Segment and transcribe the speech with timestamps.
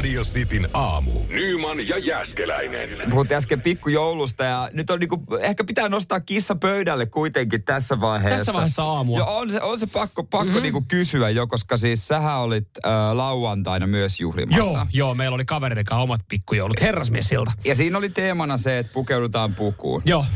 [0.00, 1.12] Radio Cityn aamu.
[1.28, 3.10] Nyman ja Jäskeläinen.
[3.10, 8.38] Puhuttiin äsken pikkujoulusta ja nyt on niinku, ehkä pitää nostaa kissa pöydälle kuitenkin tässä vaiheessa.
[8.38, 9.18] Tässä vaiheessa aamua.
[9.18, 10.62] Ja on se, on se pakko, pakko mm-hmm.
[10.62, 14.64] niinku kysyä jo, koska siis sähän olit äh, lauantaina myös juhlimassa.
[14.64, 17.52] Joo, joo, meillä oli kavereiden kanssa omat pikkujoulut herrasmiesiltä.
[17.64, 20.02] Ja siinä oli teemana se, että pukeudutaan pukuun.
[20.04, 20.26] Joo.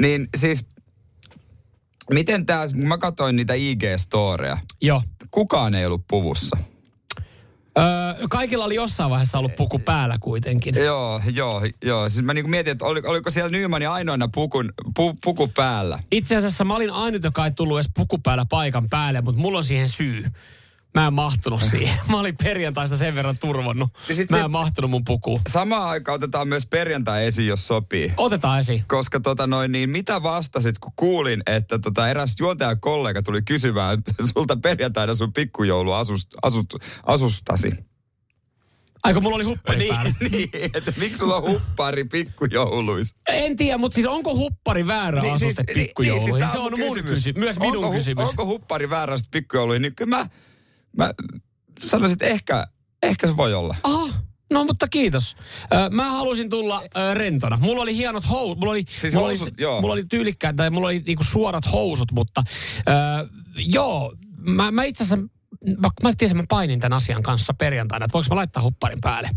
[0.00, 0.66] Niin siis,
[2.12, 5.02] miten tää, kun mä katsoin niitä IG-storeja, Joo.
[5.30, 6.56] kukaan ei ollut puvussa.
[7.78, 10.74] Öö, kaikilla oli jossain vaiheessa ollut puku päällä kuitenkin.
[10.74, 12.08] Joo, joo, joo.
[12.08, 15.98] Siis mä niinku mietin, että oli, oliko siellä Nymanin ainoana pukun, pu, puku päällä.
[16.10, 19.58] Itse asiassa mä olin ainut, joka ei tullut edes puku päällä paikan päälle, mutta mulla
[19.58, 20.24] on siihen syy.
[20.94, 21.98] Mä en mahtunut siihen.
[22.08, 23.90] Mä olin perjantaista sen verran turvonnut.
[24.08, 25.40] Ja sit Mä se- en mahtunut mun pukuun.
[25.48, 28.12] Samaan aikaan otetaan myös perjantai esiin, jos sopii.
[28.16, 28.84] Otetaan esiin.
[28.88, 34.02] Koska tota noin, niin mitä vastasit, kun kuulin, että tota eräs juontajakollega tuli kysymään
[34.36, 36.74] sulta perjantaina sun pikkujoulu asust, asust,
[37.06, 37.72] asustasi.
[39.02, 40.12] Aiko mulla oli huppari Niin, päällä.
[40.30, 43.16] niin, että miksi sulla on huppari pikkujouluissa?
[43.28, 46.34] En tiedä, mutta siis onko huppari väärä niin, asuste niin, pikkujouluihin?
[46.34, 47.14] niin, siis se tää on mun kysymys.
[47.14, 47.36] kysymys.
[47.40, 48.28] Myös minun onko, kysymys.
[48.28, 49.82] Onko huppari väärä asuste pikkujouluihin?
[49.82, 50.26] Niin kyllä mä,
[50.98, 51.14] mä
[51.80, 52.66] sanoisin, että ehkä,
[53.02, 53.76] ehkä se voi olla.
[53.82, 54.08] Aha,
[54.52, 55.36] no mutta kiitos.
[55.90, 56.82] Mä halusin tulla
[57.14, 57.56] rentona.
[57.56, 58.58] Mulla oli hienot housut.
[58.58, 59.80] Mulla oli, Siis mulla housut, oli, joo.
[59.80, 62.42] mulla oli tyylikkäät tai mulla oli niinku suorat housut, mutta
[62.88, 65.26] ö, joo, mä, mä itse asiassa
[65.78, 69.30] Mä, mä tiesin, mä painin tämän asian kanssa perjantaina, että voiko mä laittaa hupparin päälle,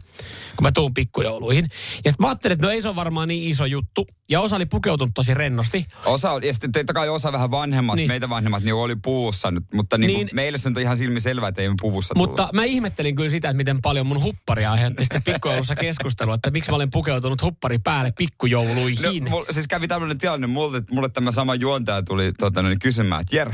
[0.56, 1.64] kun mä tuun pikkujouluihin.
[2.06, 4.08] Ja sitten mä ajattelin, että no ei se ole varmaan niin iso juttu.
[4.30, 5.86] Ja osa oli pukeutunut tosi rennosti.
[6.06, 8.02] Osa, ja sitten totta kai osa vähän vanhemmat, Niin.
[8.02, 8.08] niin.
[8.08, 9.64] meitä vanhemmat, niin oli puvussa nyt.
[9.74, 10.18] Mutta niin Niin.
[10.26, 12.50] niin, meille se on ihan silmi selvää, että ei me puvussa Mutta tulla.
[12.54, 16.70] mä ihmettelin kyllä sitä, että miten paljon mun huppari aiheutti sitten pikkujoulussa keskustelua, että miksi
[16.70, 19.24] mä olen pukeutunut huppari päälle pikkujouluihin.
[19.24, 23.22] No, mul, siis kävi tämmöinen tilanne, mulle, mulle tämä sama juontaja tuli tota, noin, kysymään,
[23.22, 23.52] että Jer,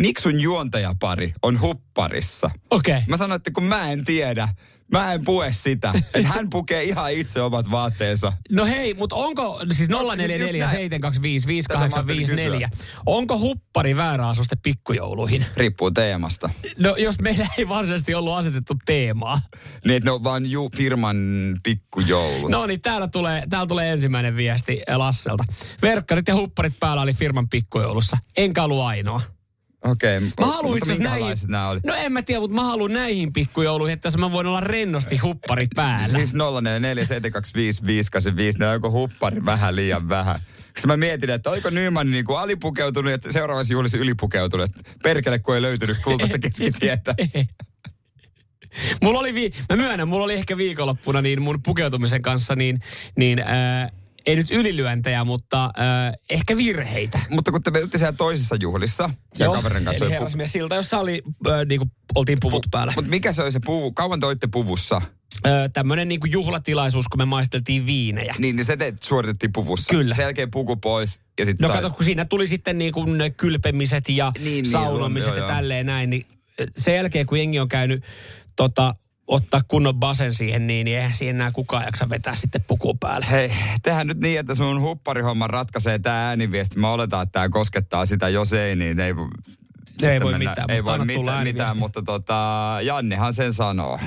[0.00, 2.50] miksi sun juontajapari on hupparissa?
[2.70, 2.94] Okei.
[2.96, 3.06] Okay.
[3.08, 4.48] Mä sanoin, että kun mä en tiedä,
[4.92, 5.92] mä en pue sitä.
[6.14, 8.32] Että hän pukee ihan itse omat vaatteensa.
[8.50, 12.68] No hei, mutta onko, siis 044 725 5854,
[13.06, 15.46] onko huppari väärä asuste pikkujouluihin?
[15.56, 16.50] Riippuu teemasta.
[16.78, 19.40] No jos meillä ei varsinaisesti ollut asetettu teemaa.
[19.84, 21.16] Niin, on vaan ju, firman
[21.62, 22.50] pikkujoulut.
[22.50, 25.44] No niin, täällä tulee, täällä tulee ensimmäinen viesti Lasselta.
[25.82, 28.18] Verkkarit ja hupparit päällä oli firman pikkujoulussa.
[28.36, 29.35] Enkä ollut ainoa.
[29.86, 30.30] Okei, okay.
[30.40, 31.80] Mä haluan itse näihin, nämä oli?
[31.86, 35.66] no en mä tiedä, mutta mä haluan näihin pikkujouluihin, että mä voin olla rennosti huppari
[35.74, 36.14] päällä.
[36.14, 36.38] Siis 0447255854,
[38.58, 40.40] ne onko huppari vähän liian vähän.
[40.74, 44.70] Koska mä mietin, että oliko Nyman niin kuin alipukeutunut ja seuraavassa juhlissa ylipukeutunut.
[45.02, 47.14] Perkele, kun ei löytynyt kultaista keskitietä.
[49.02, 52.80] mulla oli, vi- mä myönnän, mulla oli ehkä viikonloppuna niin mun pukeutumisen kanssa niin,
[53.16, 53.90] niin ää,
[54.26, 57.18] ei nyt ylilyöntejä, mutta ää, ehkä virheitä.
[57.30, 60.74] Mutta kun te menitte siellä toisessa juhlissa, ja kaverin kanssa eli oli pu- herrasmies silta,
[60.74, 62.92] jossa oli, ää, niinku, oltiin puvut päällä.
[62.96, 63.92] Mutta mikä se oli se puvu?
[63.92, 65.02] Kauan te olitte puvussa?
[65.44, 68.34] Ää, tämmönen niinku juhlatilaisuus, kun me maisteltiin viinejä.
[68.38, 69.90] Niin, niin se te suoritettiin puvussa.
[69.90, 70.14] Kyllä.
[70.14, 73.30] Sen jälkeen puku pois ja sitten No kato, kun siinä tuli sitten niin kuin ne
[73.30, 75.48] kylpemiset ja Niin, niin, saunomiset joo, ja joo.
[75.48, 76.26] tälleen näin, niin
[76.76, 78.04] sen jälkeen kun jengi on käynyt
[78.56, 78.94] tota,
[79.26, 83.26] ottaa kunnon basen siihen, niin, niin eihän siihen enää kukaan jaksa vetää sitten puku päälle.
[83.30, 86.78] Hei, tehdään nyt niin, että sun hupparihomman ratkaisee tämä ääniviesti.
[86.78, 88.28] Mä oletan, että tämä koskettaa sitä.
[88.28, 89.52] Jos ei, niin ei, vo-
[89.98, 93.98] sitten voi mitään, Ei voi mitään, mitään, mutta tota, Jannehan sen sanoo.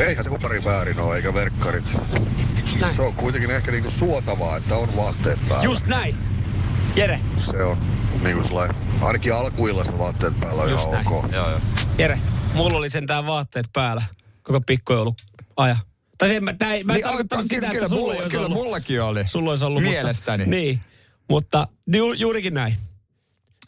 [0.00, 1.96] Eihän se kupari väärin ole, eikä verkkarit.
[2.94, 5.64] Se on kuitenkin ehkä niinku suotavaa, että on vaatteet päällä.
[5.64, 6.16] Just näin.
[6.96, 7.78] Jere, Se on
[8.24, 11.06] niinku sellainen, ainakin alkuillasta vaatteet päällä on Just ihan näin.
[11.14, 11.32] ok.
[11.32, 11.60] Joo, joo.
[11.98, 12.18] Jere,
[12.54, 14.02] mulla oli sentään vaatteet päällä
[14.42, 15.14] koko pikkujoulu
[15.56, 15.76] aja.
[16.18, 18.46] Tai sen, mä, tää ei, mä en Niin, tarkoittanut sitä, kyllä että sulla mulla- kyllä
[18.46, 18.58] ollut.
[18.58, 19.28] mullakin oli.
[19.28, 19.82] Sulla olisi ollut.
[19.82, 20.44] Mielestäni.
[20.44, 20.80] Mutta, niin,
[21.30, 22.76] mutta ju, juurikin näin.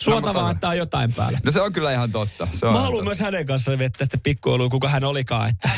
[0.00, 1.38] Suotavaa, että on jotain päällä.
[1.44, 2.48] No se on kyllä ihan totta.
[2.52, 5.48] Se on Mä haluan myös hänen kanssaan viettää sitä pikkujoulua, kuka hän olikaan.
[5.50, 5.70] Että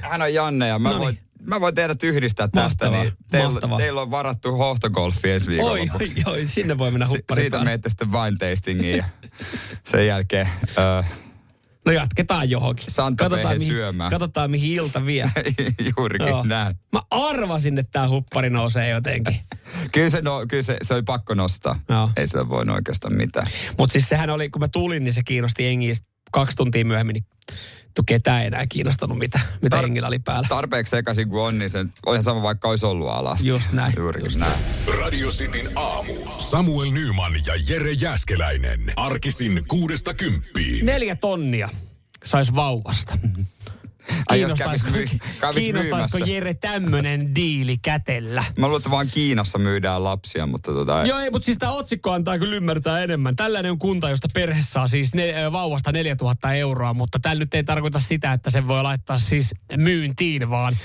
[0.00, 1.02] Hän on Janne ja mä, Noniin.
[1.04, 2.62] voin, mä voin teidät yhdistää tästä.
[2.90, 6.22] Mahtavaa, Niin teillä, teillä on varattu hohtogolfi ensi oi, viikonlopuksi.
[6.26, 7.64] oi, oi, sinne voi mennä Si- huppari siitä päälle.
[7.64, 9.04] menette sitten wine tastingiin ja
[9.84, 11.04] sen jälkeen ö,
[11.86, 12.84] No jatketaan johonkin.
[12.88, 14.10] Santa Fehen mihin, syömään.
[14.10, 15.30] katsotaan, mihin ilta vie.
[15.96, 16.44] juurikin Joo.
[16.44, 16.76] näin.
[16.92, 19.40] Mä arvasin, että tämä huppari nousee jotenkin.
[19.92, 21.76] Kyllä, se, no, kyllä se, se oli pakko nostaa.
[21.88, 22.10] Joo.
[22.16, 23.46] Ei sillä voinut oikeastaan mitään.
[23.78, 25.94] Mutta siis sehän oli, kun mä tulin, niin se kiinnosti jengiä.
[26.32, 27.24] Kaksi tuntia myöhemmin, niin
[27.94, 30.48] tu ketään enää kiinnostanut, mitä, mitä Tar- hengillä oli päällä.
[30.48, 33.44] Tarpeeksi sekaisin kuin on, niin se on ihan sama vaikka olisi ollut alas.
[33.44, 33.92] Just näin.
[33.96, 34.52] Juuri just näin.
[35.00, 36.14] Radio Cityn aamu.
[36.38, 38.92] Samuel Nyman ja Jere Jäskeläinen.
[38.96, 40.86] Arkisin kuudesta kymppiin.
[40.86, 41.68] Neljä tonnia
[42.24, 43.18] sais vauvasta.
[44.28, 46.34] Ai jos kävis, Kiinnostaisiko, myy, kävis kiinnostaisiko myymässä.
[46.34, 48.44] Jere tämmönen diili kätellä?
[48.58, 51.02] Mä luulen, että vaan Kiinassa myydään lapsia, mutta tota...
[51.06, 53.36] Joo, ei, mutta siis tämä otsikko antaa kyllä ymmärtää enemmän.
[53.36, 57.64] Tällainen on kunta, josta perhe saa siis ne, vauvasta 4000 euroa, mutta tämä nyt ei
[57.64, 60.76] tarkoita sitä, että sen voi laittaa siis myyntiin, vaan,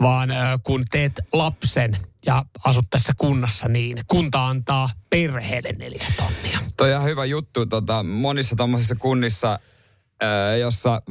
[0.00, 0.28] vaan
[0.62, 1.96] kun teet lapsen
[2.26, 6.58] ja asut tässä kunnassa, niin kunta antaa perheelle neljä tonnia.
[6.76, 7.66] Toi on hyvä juttu.
[7.66, 9.58] Tota, monissa tuommoisissa kunnissa,
[10.60, 11.02] jossa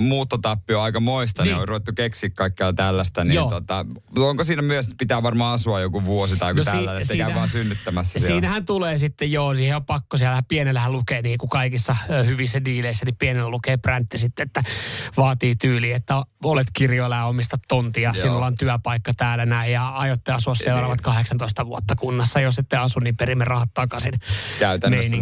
[0.00, 1.54] muuttotappio on aika moista, niin, Niin.
[1.54, 3.24] niin on ruvettu keksiä kaikkea tällaista.
[3.24, 3.50] Niin Joo.
[3.50, 7.02] tota, onko siinä myös, että pitää varmaan asua joku vuosi tai joku No si- tällainen,
[7.02, 8.26] että siinä- vaan synnyttämässä siellä?
[8.34, 11.96] Siinähän tulee sitten, joo, siihen on pakko, siellä pienellähän lukee niin kuin kaikissa
[12.26, 14.62] hyvissä diileissä, niin pienellä lukee präntti sitten, että
[15.16, 18.22] vaatii tyyli, että olet kirjoilla ja omista tontia, Joo.
[18.22, 22.40] sinulla on työpaikka täällä näin ja aiotte asua seuraavat 18 vuotta kunnassa.
[22.40, 24.12] Jos ette asu, niin perimme rahat takaisin
[24.58, 25.16] Käytännössä.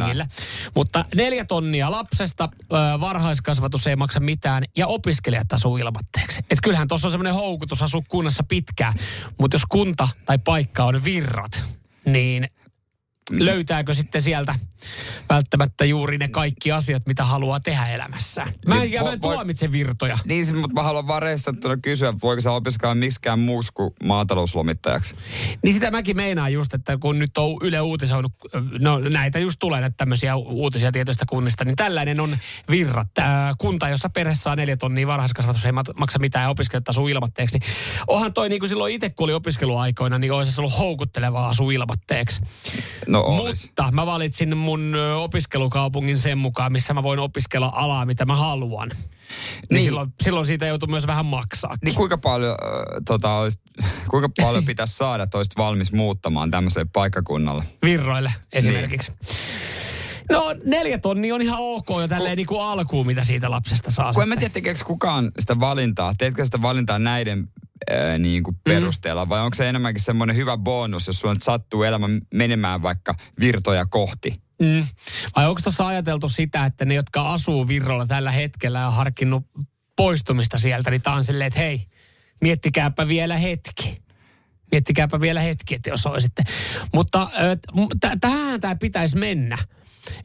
[0.75, 2.77] Mutta neljä tonnia lapsesta, ö,
[3.32, 6.40] varhaiskasvatus ei maksa mitään ja opiskelijat asuu ilmatteeksi.
[6.50, 8.94] Et kyllähän tuossa on semmoinen houkutus asua kunnassa pitkään,
[9.40, 11.64] mutta jos kunta tai paikka on virrat,
[12.05, 12.49] niin
[13.31, 14.55] löytääkö sitten sieltä
[15.29, 18.53] välttämättä juuri ne kaikki asiat, mitä haluaa tehdä elämässään.
[18.67, 20.19] Mä, Niin, mä vo- en voi- tuomitse virtoja.
[20.25, 21.23] Niin, se- mutta mä haluan vaan
[21.83, 25.15] kysyä, voiko sä opiskella miksikään muuksi kuin maatalouslomittajaksi?
[25.63, 28.33] Niin sitä mäkin meinaan just, että kun nyt on Yle uutisoinut,
[28.81, 32.39] no näitä just tulee näitä tämmöisiä uutisia tietystä kunnista, niin tällainen on
[32.71, 33.09] virrat.
[33.15, 37.59] Tää kunta, jossa perhe saa neljä tonnia varhaiskasvatus, ei maksa mitään ja opiskelijat asuu ilmatteeksi.
[37.59, 37.71] Niin
[38.07, 42.41] onhan toi niin kuin silloin itse, kun oli opiskeluaikoina, niin olisi ollut houkuttelevaa asua ilmatteeksi.
[43.12, 43.67] No olis.
[43.67, 48.88] Mutta mä valitsin mun opiskelukaupungin sen mukaan, missä mä voin opiskella alaa, mitä mä haluan.
[48.88, 48.99] Niin,
[49.70, 49.85] Niin.
[49.85, 51.76] Silloin, silloin siitä joutuu myös vähän maksaa.
[51.85, 53.59] Niin kuinka paljon, äh, tota, olis,
[54.11, 57.64] kuinka paljon pitäisi saada, että olisit valmis muuttamaan tämmöiselle paikkakunnalle?
[57.82, 59.12] Virroille esimerkiksi.
[60.31, 64.12] No neljä tonni on ihan ok jo tälleen niin kuin alkuun, mitä siitä lapsesta saa.
[64.12, 66.15] Kun en mä tiedä, tekeekö kukaan sitä valintaa.
[66.19, 67.49] Teetkö sitä valintaa näiden
[67.90, 72.06] ää, niin kuin perusteella, vai onko se enemmänkin semmoinen hyvä bonus, jos sulla sattuu elämä
[72.34, 74.43] menemään vaikka virtoja kohti?
[74.62, 74.84] Mm.
[75.37, 79.46] Vai onko tuossa ajateltu sitä, että ne, jotka asuu Virrolla tällä hetkellä ja on harkinnut
[79.96, 81.87] poistumista sieltä, niin tää on silleen, että hei,
[82.40, 84.02] miettikääpä vielä hetki.
[84.73, 86.43] Miettikääpä vielä hetki, että jos olisitte.
[86.93, 89.58] Mutta äh, tähän tämä pitäisi mennä.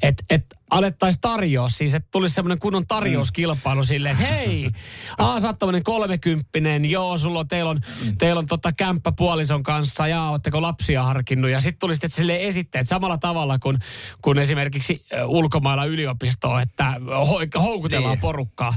[0.01, 4.69] Että et alettaisiin tarjoa siis, että tulisi semmoinen kunnon tarjouskilpailu silleen, että hei,
[5.17, 7.79] aa, sä oot kolmekymppinen, joo, sulla on, teillä on,
[8.17, 12.87] teillä on tota kämppä puolison kanssa, ja ootteko lapsia harkinnut, ja sitten tulisi silleen esitteet
[12.87, 13.77] samalla tavalla kuin,
[14.21, 18.21] kuin esimerkiksi ulkomailla yliopistoon, että ho- houkutellaan Niin.
[18.21, 18.73] porukkaa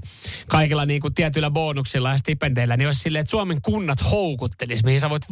[0.48, 5.00] kaikilla niin kuin tietyillä bonuksilla ja stipendeillä, niin olisi silleen, että Suomen kunnat houkuttelisi, mihin
[5.00, 5.22] sä voit,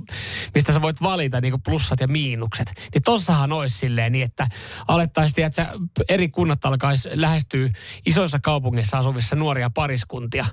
[0.54, 2.72] mistä sä voit valita niin kuin plussat ja miinukset.
[2.94, 4.46] Niin tossahan olisi silleen niin, että
[4.88, 5.72] alettaisiin, että
[6.08, 7.68] eri kunnat alkaisi lähestyä
[8.06, 10.46] isoissa kaupungeissa asuvissa nuoria pariskuntia.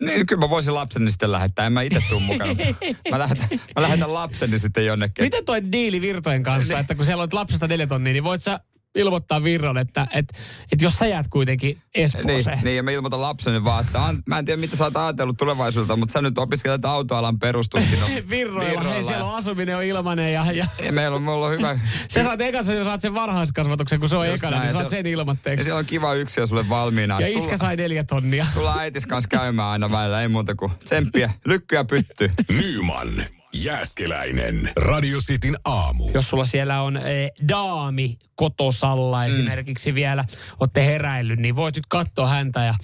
[0.00, 1.66] Niin, kyllä mä voisin lapseni sitten lähettää.
[1.66, 2.52] En mä itse tuu mukana.
[3.10, 5.24] Mä lähetän, mä lähetän lapseni sitten jonnekin.
[5.24, 8.60] Miten toi diili virtojen kanssa, että kun siellä on lapsesta neljä tonnia, niin voit sä
[8.94, 10.32] ilmoittaa Virron, että et,
[10.72, 12.58] et jos sä jäät kuitenkin Niin, Espooseen.
[12.64, 15.36] niin, ja mä ilmoitan lapseni vaan, että an, mä en tiedä mitä sä oot ajatellut
[15.38, 18.10] tulevaisuudelta, mutta sä nyt opiskelet autoalan perustutkinnon.
[18.30, 21.78] Virroilla, hei, siellä on asuminen on ilmanen ja, ja Ja meillä on, meillä on hyvä...
[22.08, 24.90] sä saat ekassa, jos saat sen varhaiskasvatuksen, kun se on ekana, niin se saat on-
[24.90, 25.64] sen Ja ilmatteeksi.
[25.64, 27.20] siellä on kiva yksi sulle valmiina.
[27.20, 28.46] Ja iskä sai neljä tonnia.
[28.54, 32.30] Tulla äitis kanssa käymään aina välillä, ei muuta kuin tsemppiä, lykkyä pytty.
[32.48, 33.08] Nyman,
[33.54, 34.70] Jääskeläinen.
[34.76, 36.10] Radio Cityn aamu.
[36.14, 39.28] Jos sulla siellä on eh, daami kotosalla Mm.
[39.28, 40.24] esimerkiksi vielä,
[40.60, 42.74] olette heräillyt, niin voit nyt katsoa häntä ja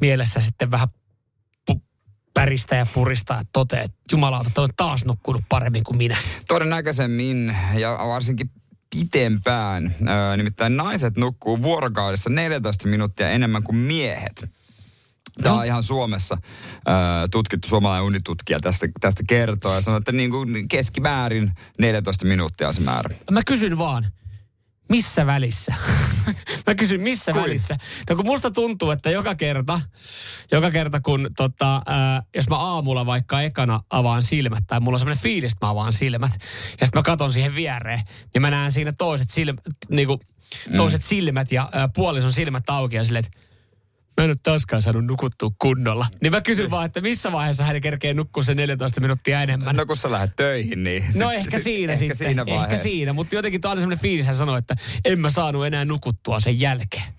[0.00, 0.88] mielessä sitten vähän
[2.34, 6.16] päristä ja puristaa, että toteaa, että jumalauta, on taas nukkunut paremmin kuin minä.
[6.48, 8.50] Todennäköisemmin ja varsinkin
[8.90, 9.94] pitempään.
[10.08, 14.44] Öö, nimittäin naiset nukkuu vuorokaudessa 14 minuuttia enemmän kuin miehet.
[15.42, 16.38] Tämä on ihan Suomessa
[17.30, 22.74] tutkittu, suomalainen unitutkija tästä, tästä kertoo ja sanoo, että niin kuin keskimäärin 14 minuuttia on
[22.74, 23.10] se määrä.
[23.30, 24.06] Mä kysyn vaan,
[24.88, 25.74] missä välissä?
[26.66, 27.42] mä kysyn, missä Kuin?
[27.42, 27.76] välissä?
[28.10, 29.80] No kun musta tuntuu, että joka kerta,
[30.52, 35.00] joka kerta kun tota, ää, jos mä aamulla vaikka ekana avaan silmät, tai mulla on
[35.00, 36.32] semmoinen fiilis, että mä avaan silmät,
[36.80, 38.00] ja sitten mä katon siihen viereen,
[38.34, 40.20] niin mä näen siinä toiset, silmät, niinku,
[40.76, 41.04] toiset mm.
[41.04, 43.45] silmät ja ää, puolison silmät auki ja silleen, että
[44.16, 46.06] mä en ole taaskaan saanut nukuttua kunnolla.
[46.22, 49.76] Niin mä kysyn vaan, että missä vaiheessa hän kerkee nukkua se 14 minuuttia enemmän.
[49.76, 51.04] No kun sä lähdet töihin, niin...
[51.18, 52.16] No sit- ehkä sit- siinä ehkä sitten.
[52.16, 55.66] siinä ehkä siinä, mutta jotenkin tuo aina semmoinen fiilis, hän sanoi, että en mä saanut
[55.66, 57.16] enää nukuttua sen jälkeen.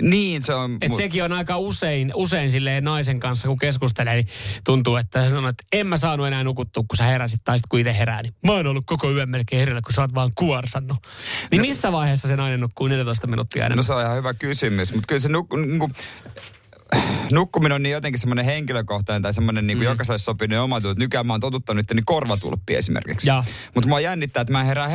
[0.00, 0.78] Niin, se on...
[0.80, 4.26] Et sekin on aika usein, usein silleen naisen kanssa, kun keskustelee, niin
[4.64, 7.68] tuntuu, että se sanoo, että en mä saanut enää nukuttua, kun sä heräsit, tai sitten
[7.68, 10.30] kun itse herää, niin mä oon ollut koko yön melkein hereillä, kun sä oot vaan
[10.34, 10.98] kuorsannut.
[11.50, 13.84] Niin missä vaiheessa se nainen nukkuu 14 minuuttia No enemmän?
[13.84, 15.90] se on ihan hyvä kysymys, mutta kyllä se nuk- niinku,
[17.32, 19.90] nukkuminen on niin jotenkin semmoinen henkilökohtainen tai semmoinen niin kuin mm.
[19.90, 20.94] jokaiselle sopinen oma tunne.
[20.98, 23.28] Nykyään mä oon totuttanut itteni korvatulppi esimerkiksi.
[23.74, 24.88] Mutta mua jännittää, että mä en herää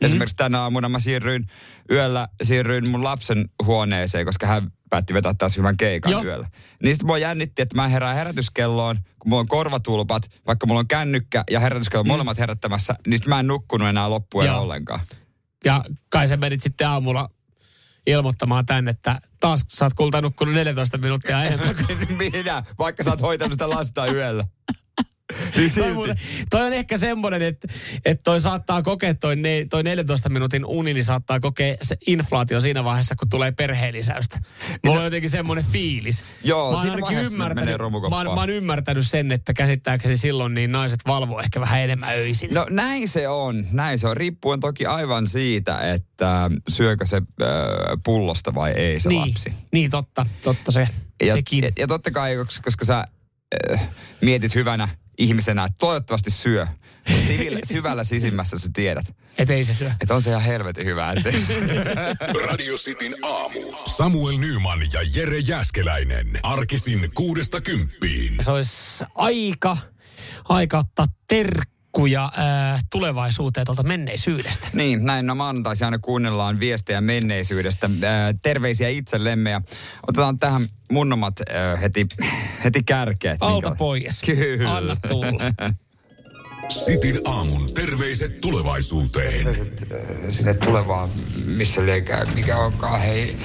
[0.00, 0.06] herätyskelloa.
[0.06, 1.46] Esimerkiksi tänä aamuna mä siirryin
[1.90, 6.24] yöllä, siirryin mun lapsen huoneeseen, koska hän päätti vetää taas hyvän keikan Joo.
[6.24, 6.48] yöllä.
[6.82, 10.80] Niin sit mua jännitti, että mä en herää herätyskelloon, kun mulla on korvatulpat, vaikka mulla
[10.80, 12.08] on kännykkä ja herätyskello mm.
[12.08, 15.00] molemmat herättämässä, niin sit mä en nukkunut enää loppuun ollenkaan.
[15.64, 17.30] Ja kai sä menit sitten aamulla
[18.06, 21.76] ilmoittamaan tänne, että taas sä oot kulta nukkunut 14 minuuttia enemmän.
[22.32, 24.44] Minä, vaikka sä oot hoitanut sitä lasta yöllä.
[25.56, 26.16] Niin Toi, muuten,
[26.50, 27.68] toi on ehkä semmoinen, että,
[28.04, 32.60] että toi saattaa kokea, toi, ne, toi 14 minuutin uni, niin saattaa kokea se inflaatio
[32.60, 34.40] siinä vaiheessa, kun tulee perheellisäystä.
[34.84, 36.24] Mulla on jotenkin semmoinen fiilis.
[36.44, 37.76] Joo, mä siinä ymmärtänyt,
[38.10, 42.10] mä, oon, mä oon ymmärtänyt sen, että käsittääkseni silloin niin naiset valvoo ehkä vähän enemmän
[42.10, 42.54] öisin.
[42.54, 44.16] No näin se on, näin se on.
[44.16, 47.48] Riippuen toki aivan siitä, että syökö se äh,
[48.04, 49.54] pullosta vai ei se niin, lapsi.
[49.72, 50.88] niin, totta, totta se,
[51.24, 51.64] Ja, sekin.
[51.64, 53.06] ja, ja totta kai, koska, koska sä
[53.72, 53.88] äh,
[54.20, 56.66] mietit hyvänä ihmisenä, että toivottavasti syö.
[57.26, 59.90] Sivillä, syvällä sisimmässä sä tiedät, Et ei se syö.
[60.00, 61.12] että on se ihan helvetin hyvä.
[61.12, 61.30] Että
[62.46, 63.60] Radio Cityn aamu.
[63.84, 66.26] Samuel Nyman ja Jere Jäskeläinen.
[66.42, 68.36] Arkisin kuudesta kymppiin.
[68.44, 69.76] Se olisi aika,
[70.44, 71.06] aika ottaa
[71.96, 74.68] terkkuja äh, tulevaisuuteen tuolta menneisyydestä.
[74.72, 77.90] Niin, näin no maanantaisin aina kuunnellaan viestejä menneisyydestä.
[78.02, 79.60] Ää, terveisiä itsellemme ja
[80.08, 80.62] otetaan tähän
[80.92, 82.06] mun omat ää, heti,
[82.64, 83.36] heti kärkeet.
[83.40, 84.20] Alta minkä- pois.
[84.26, 84.76] Kyllä.
[84.76, 85.72] Anna tulla.
[86.68, 89.56] Sitin aamun terveiset tulevaisuuteen.
[90.28, 91.10] sinne tulevaan,
[91.44, 93.00] missä liekää, mikä onkaan.
[93.00, 93.36] Hei,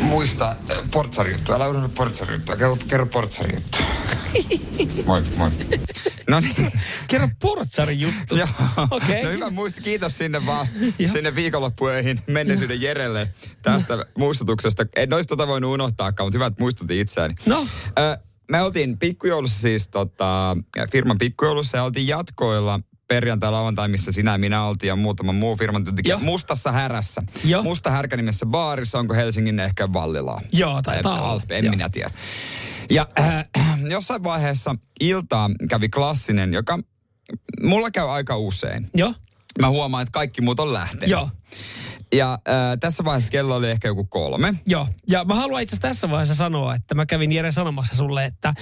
[0.00, 1.54] muista äh, portsarijuttua.
[1.54, 2.56] Älä unohda portsarijuttua.
[2.56, 3.80] Kerro, kerro portsarijuttua.
[5.06, 5.50] moi, moi.
[6.28, 6.72] No niin.
[7.08, 8.36] Kerro portsarin juttu.
[8.36, 8.48] Joo.
[8.90, 9.24] Okei.
[9.24, 9.80] No hyvä muisti.
[9.80, 10.66] Kiitos sinne vaan
[10.98, 11.12] Joo.
[11.12, 14.86] sinne viikonloppuihin menneisyyden Jerelle tästä muistutuksesta.
[14.96, 17.34] En olisi tota voinut unohtaakaan, mutta hyvä, että muistutin itseäni.
[17.46, 17.66] No.
[17.98, 18.18] Ö,
[18.50, 20.56] me oltiin pikkujoulussa siis tota,
[20.92, 25.56] firman pikkujoulussa ja oltiin jatkoilla perjantai lauantai, missä sinä ja minä oltiin ja muutama muu
[25.56, 26.20] firman työntekijä Joo.
[26.20, 27.22] mustassa härässä.
[27.44, 27.62] Joo.
[27.62, 30.40] Musta härkä nimessä baarissa, onko Helsingin ehkä Vallilaa?
[30.52, 31.30] Joo, olla.
[31.30, 31.70] Alppi, en Joo.
[31.70, 32.10] minä tiedä.
[32.90, 33.46] Ja äh,
[33.90, 36.78] jossain vaiheessa iltaa kävi klassinen, joka
[37.62, 38.90] mulla käy aika usein.
[38.94, 39.14] Joo.
[39.60, 41.08] Mä huomaan, että kaikki muut on lähtenyt.
[41.08, 41.30] Joo.
[42.12, 44.54] Ja äh, tässä vaiheessa kello oli ehkä joku kolme.
[44.66, 48.24] Joo, ja mä haluan itse asiassa tässä vaiheessa sanoa, että mä kävin Jere sanomassa sulle,
[48.24, 48.54] että,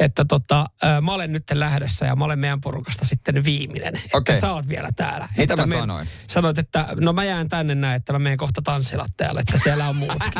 [0.00, 4.02] että tota, ää, mä olen nyt lähdössä ja mä olen meidän porukasta sitten viimeinen.
[4.14, 4.34] Okei.
[4.34, 5.28] Että sä oot vielä täällä.
[5.38, 6.08] Mitä että mä me- sanoin?
[6.26, 9.96] Sanoit, että no mä jään tänne näin, että mä menen kohta tanssilattealle, että siellä on
[9.96, 10.32] muutkin.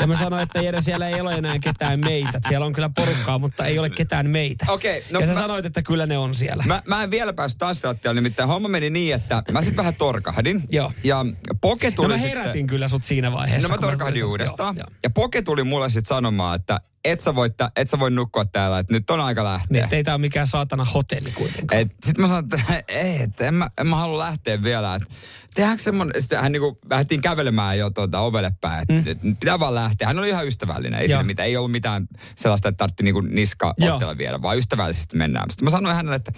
[0.00, 2.30] ja mä sanoin, että Jere siellä ei ole enää ketään meitä.
[2.36, 4.66] Että siellä on kyllä porukkaa, mutta ei ole ketään meitä.
[4.68, 6.64] Okei, no ja sä mä- sanoit, että kyllä ne on siellä.
[6.66, 10.62] Mä, mä en vielä päässyt tanssilattialle, nimittäin homma meni niin, että mä sitten vähän torkahdin.
[10.70, 10.92] Joo.
[11.04, 11.24] Ja
[11.60, 12.38] Poke no tuli mä sitten...
[12.38, 13.68] herätin kyllä sut siinä vaiheessa.
[13.68, 14.76] No mä torkahdin uudestaan.
[14.76, 14.96] Joo, joo.
[15.02, 18.78] Ja Poke tuli mulle sitten sanomaan, että et sä, voi, et sä voi nukkua täällä,
[18.78, 19.82] että nyt on aika lähteä.
[19.82, 21.90] Niin, ei tää ole mikään saatana hotelli kuitenkaan.
[22.04, 24.94] Sitten mä sanoin, että ei, että en mä, en mä halua lähteä vielä.
[24.94, 25.08] Että
[25.54, 29.32] tehdäänkö semmoinen, sitten hän niinku lähdettiin kävelemään jo tuota ovelle päin, että mm.
[29.32, 30.08] et pitää vaan lähteä.
[30.08, 33.74] Hän oli ihan ystävällinen, ei, siinä mitään, ei ollut mitään sellaista, että tarvitsi niinku niska
[33.80, 35.50] ottella vielä, vaan ystävällisesti mennään.
[35.50, 36.32] Sitten mä sanoin hänelle, että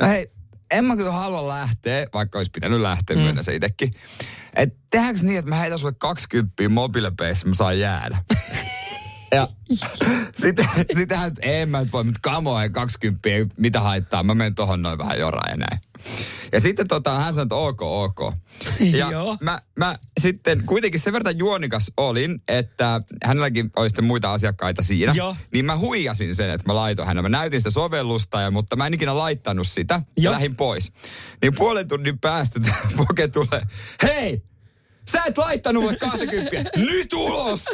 [0.00, 0.26] no hei,
[0.70, 3.22] en mä kyllä halua lähteä, vaikka olisi pitänyt lähteä, mm.
[3.22, 3.94] myönnä se itsekin.
[4.56, 8.18] Että tehdäänkö niin, että mä heitän sulle 20 mobiilepeissa, mä saan jäädä.
[9.34, 9.48] Ja
[10.42, 14.54] sitten, sitten hän, en mä nyt voi, mutta kamoin 20, ei mitä haittaa, mä menen
[14.54, 15.80] tohon noin vähän joraan ja näin.
[16.52, 18.34] Ja sitten tota, hän sanoi, että ok, ok.
[18.80, 19.36] Ja Joo.
[19.40, 25.12] mä, mä sitten kuitenkin sen verran juonikas olin, että hänelläkin oli sitten muita asiakkaita siinä.
[25.16, 25.36] Joo.
[25.52, 27.28] Niin mä huijasin sen, että mä laitoin hänelle.
[27.28, 29.94] Mä näytin sitä sovellusta, ja, mutta mä en ikinä laittanut sitä.
[29.94, 30.32] Ja Joo.
[30.32, 30.92] lähdin pois.
[31.42, 32.60] Niin puolen tunnin päästä
[32.96, 33.62] poke tulee,
[34.02, 34.42] hei!
[35.10, 36.70] Sä et laittanut mulle 20.
[36.76, 37.64] Nyt ulos!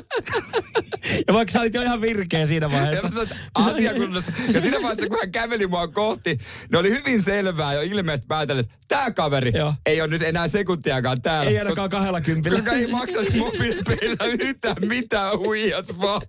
[1.28, 3.08] Ja vaikka sä olit jo ihan virkeä siinä vaiheessa.
[3.54, 4.32] asiakunnassa.
[4.54, 6.38] ja siinä vaiheessa, kun hän käveli mua kohti,
[6.72, 9.74] ne oli hyvin selvää jo ilmeisesti päätellä, että tämä kaveri Joo.
[9.86, 11.50] ei ole nyt enää sekuntiakaan täällä.
[11.50, 12.58] Ei ainakaan kahdella kympillä.
[12.58, 16.22] Koska ei maksanut mobiilipeillä yhtään mitään huijas vaan.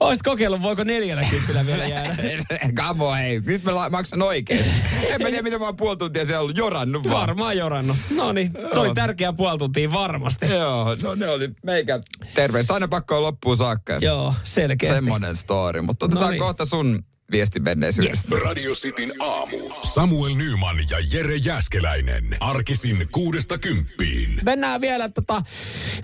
[0.00, 2.14] Oisit kokeillut, voiko neljällä kympillä vielä jäädä.
[2.74, 3.40] Kamo, ei.
[3.40, 4.64] Nyt mä la- maksan oikein.
[5.08, 7.20] En mä tiedä, mitä mä oon puoli tuntia siellä ollut jorannut vaan.
[7.20, 7.96] Varmaan jorannut.
[8.16, 10.46] No niin, se oli tärkeä puoli tuntia varmasti.
[10.46, 12.00] Joo, no ne oli meikä
[12.34, 12.74] terveistä.
[12.74, 13.98] Aina pakko on loppuun saakka.
[14.00, 14.96] Joo, selkeästi.
[14.96, 15.80] Semmoinen story.
[15.82, 16.40] Mutta otetaan No niin.
[16.40, 18.34] kohta sun viesti menneisyydestä.
[18.34, 18.44] Yes.
[18.44, 19.56] Radio Cityn aamu.
[19.82, 22.36] Samuel Nyman ja Jere Jäskeläinen.
[22.40, 24.40] Arkisin kuudesta kymppiin.
[24.42, 25.42] Mennään vielä tota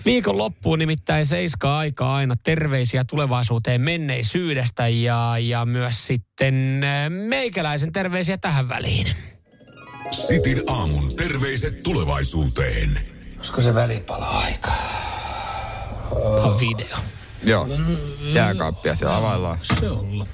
[0.05, 7.91] viikon loppuun, nimittäin seiska aikaa aina terveisiä tulevaisuuteen menneisyydestä ja, ja myös sitten äh, meikäläisen
[7.91, 9.07] terveisiä tähän väliin.
[10.11, 12.99] Sitin aamun terveiset tulevaisuuteen.
[13.37, 14.71] Olisiko se välipala-aika?
[16.09, 16.97] Tämä on video.
[17.43, 17.67] Joo,
[18.33, 19.59] jääkaappia siellä availlaan.
[19.63, 20.25] Se olla.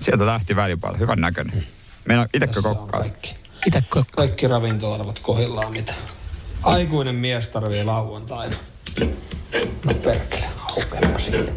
[0.00, 1.64] Sieltä lähti välipala, hyvän näköinen.
[2.46, 3.00] Tässä on kokkaa?
[3.00, 3.34] kaikki.
[3.66, 4.16] Itse kokka.
[4.16, 5.94] Kaikki ravintoarvot kohillaan, mitä
[6.62, 8.56] aikuinen mies tarvii lauantaina.
[9.84, 11.52] No perkele, haukeema siitä.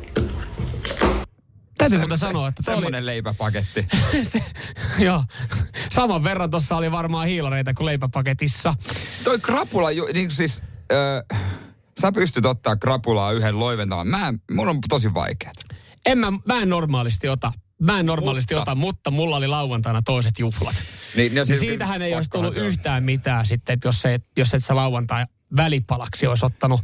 [1.78, 3.88] Täytyy muuten sanoa, että toi oli, Semmoinen leipäpaketti.
[4.32, 4.44] se,
[5.00, 5.24] joo,
[5.92, 8.74] saman verran tuossa oli varmaan hiilareita kuin leipäpaketissa.
[9.24, 11.36] Toi krapula, ju- niin kuin siis, ö,
[12.02, 14.08] sä pystyt ottaa krapulaa yhden loiventamaan.
[14.08, 15.66] Mä, en- mulla on tosi vaikeet.
[16.06, 17.52] En mä, mä en normaalisti ota.
[17.82, 20.76] Mä en normaalisti Mutta- ota, mutta mulla oli lauantaina toiset juhlat.
[21.16, 24.64] Niin, no siis- siitähän ei olisi tullut yhtään mitään sitten, että jos, se, jos et
[24.66, 25.26] sä lauantai
[25.56, 26.82] välipalaksi olisi ottanut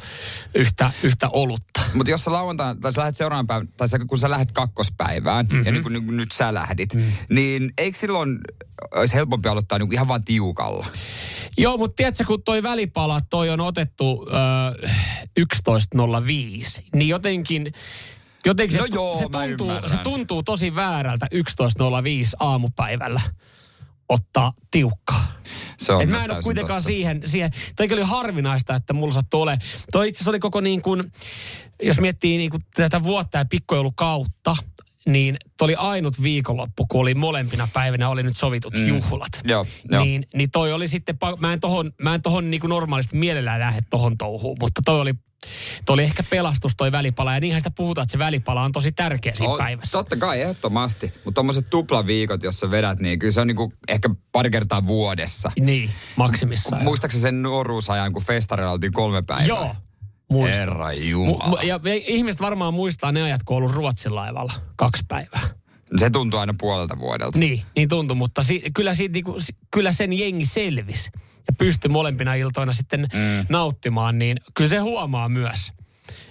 [0.55, 1.81] yhtä, yhtä olutta.
[1.93, 5.45] Mutta jos sä lauantaina, tai sä lähdet seuraavan päivän, tai sä, kun sä lähdet kakkospäivään,
[5.45, 5.65] mm-hmm.
[5.65, 7.01] ja niin kuin, niin kuin nyt sä lähdit, mm.
[7.29, 8.39] niin eikö silloin
[8.95, 10.85] olisi helpompi aloittaa niin kuin ihan vaan tiukalla?
[11.57, 14.87] Joo, mutta tiedätkö, kun toi välipala, toi on otettu ö,
[15.39, 15.45] 11.05,
[16.95, 17.73] niin jotenkin...
[18.45, 21.39] Jotenkin No se, joo, se, tuntuu, se tuntuu tosi väärältä 11.05
[22.39, 23.21] aamupäivällä
[24.09, 25.31] ottaa tiukkaa.
[25.77, 26.87] Se on Et mä en ole kuitenkaan totta.
[26.87, 29.57] siihen, siihen, toikin oli harvinaista, että mulla sattui ole.
[29.91, 31.11] Toi itse asiassa oli koko niin kuin,
[31.83, 34.55] jos miettii niin kuin tätä vuotta ja pikkujoulukautta,
[35.05, 38.87] niin toi oli ainut viikonloppu, kun oli molempina päivinä oli nyt sovitut mm.
[38.87, 39.41] juhlat.
[39.47, 40.03] Joo, joo.
[40.03, 43.59] Niin, niin toi oli sitten, mä en tohon, mä en tohon niin kuin normaalisti mielellään
[43.59, 45.13] lähde tohon touhuun, mutta toi oli,
[45.85, 47.33] toi oli ehkä pelastus toi välipala.
[47.33, 49.97] Ja niinhän sitä puhutaan, että se välipala on tosi tärkeä siinä On, päivässä.
[49.97, 51.13] Totta kai, ehdottomasti.
[51.25, 55.51] Mutta tommoset tuplaviikot, jos sä vedät, niin kyllä se on niinku ehkä pari kertaa vuodessa.
[55.59, 56.83] Niin, maksimissaan.
[56.83, 59.45] Muistaakseni sen nuoruusajan, kun festarilla oltiin kolme päivää?
[59.47, 59.75] Joo,
[60.29, 60.59] muistan.
[60.59, 61.57] Herra Jumala.
[61.61, 65.49] mu- ja ihmiset varmaan muistaa ne ajat, kun on ollut Ruotsin laivalla kaksi päivää.
[65.97, 67.39] Se tuntuu aina puolelta vuodelta.
[67.39, 71.09] Niin, niin tuntui, mutta si- kyllä, siitä, niinku, si- kyllä sen jengi selvisi
[71.49, 73.45] ja pystyi molempina iltoina sitten mm.
[73.49, 75.73] nauttimaan, niin kyllä se huomaa myös,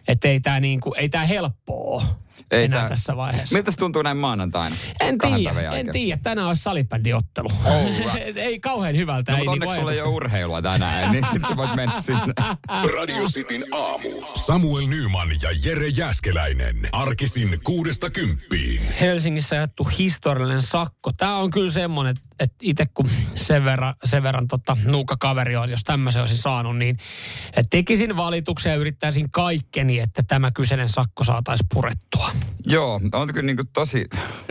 [0.09, 2.05] että ei tämä niinku, ei tää helppoa
[2.51, 3.57] Ei enää tää- tässä vaiheessa.
[3.57, 4.77] Miltä se tuntuu näin maanantaina?
[5.01, 6.21] En tiedä, en tiedä.
[6.23, 7.49] Tänään olisi salibändiottelu.
[7.65, 8.37] Alright.
[8.49, 9.33] ei kauhean hyvältä.
[9.33, 12.01] No, ei mutta niinku onneksi sulla ei ole urheilua tänään, niin sitten sä voit mennä
[12.01, 12.35] sinne.
[12.97, 14.09] Radio Cityn aamu.
[14.35, 16.89] Samuel Nyman ja Jere Jäskeläinen.
[16.93, 18.83] Arkisin kuudesta kymppiin.
[19.01, 21.13] Helsingissä jaettu historiallinen sakko.
[21.13, 25.71] Tämä on kyllä semmoinen, että itse kun sen verran, sen verran tota, nuuka kaveri on,
[25.71, 26.97] jos tämmöisen olisi saanut, niin
[27.71, 32.28] tekisin valituksen ja yrittäisin kaikkeni, että tämä kyseinen sakko saataisiin purettua.
[32.67, 34.05] Joo, on kyllä niinku tosi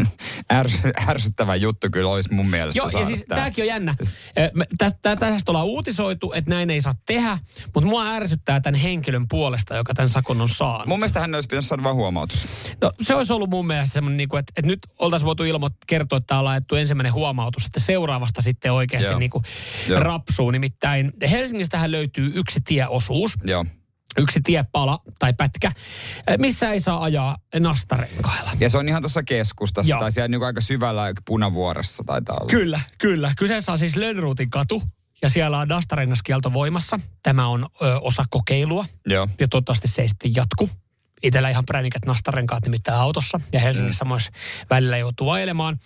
[0.54, 3.38] ärs, ärsyttävä juttu kyllä olisi mun mielestä Joo, ja siis tää.
[3.38, 3.96] tämäkin on jännä.
[4.54, 7.38] Me- Tästä, tästä ollaan uutisoitu, että näin ei saa tehdä,
[7.76, 10.88] mutta mua ärsyttää tämän henkilön puolesta, joka tämän sakon on saanut.
[10.88, 12.48] Mun mielestä hän olisi pitänyt saada vain huomautus.
[12.82, 15.78] No se olisi ollut mun mielestä semmoinen, niin kuin, että, että nyt oltaisiin voitu ilmo-
[15.88, 19.20] kertoa, että tämä on laitettu ensimmäinen huomautus, että seuraavasta sitten oikeasti Joo.
[19.20, 19.44] niin kuin
[19.88, 20.00] Joo.
[20.00, 20.52] rapsuu.
[20.52, 23.66] Nimittäin Helsingistähän löytyy yksi tieosuus, Joo.
[24.18, 25.72] Yksi tiepala tai pätkä,
[26.40, 28.52] missä ei saa ajaa nastarenkailla.
[28.60, 30.00] Ja se on ihan tuossa keskustassa, Joo.
[30.00, 32.50] tai siellä niinku aika syvällä punavuoressa taitaa olla.
[32.50, 33.34] Kyllä, kyllä.
[33.38, 34.84] Kyseessä on siis Lönnruutin katu
[35.22, 37.00] ja siellä on nastarengaskielto voimassa.
[37.24, 39.28] Tämä on ö, osa kokeilua Joo.
[39.40, 40.70] ja toivottavasti se ei sitten jatku.
[41.24, 44.10] Itellä ihan pränikät nastarenkaat nimittäin autossa ja Helsingissä mm.
[44.10, 44.30] myös
[44.70, 45.80] välillä joutuu ajelemaan.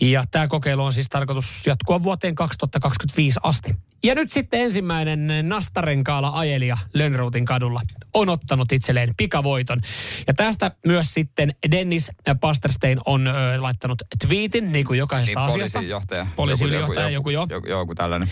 [0.00, 3.76] Ja tämä kokeilu on siis tarkoitus jatkua vuoteen 2025 asti.
[4.04, 7.80] Ja nyt sitten ensimmäinen nastarenkaalla ajelija Lönnruutin kadulla
[8.14, 9.80] on ottanut itselleen pikavoiton.
[10.26, 15.78] Ja tästä myös sitten Dennis Pasterstein on ö, laittanut tweetin, niin kuin jokaisesta Niin, asiasta.
[15.78, 16.26] poliisijohtaja.
[16.36, 18.28] Poliisiylijohtaja, joku, joku, joku, joku tällainen.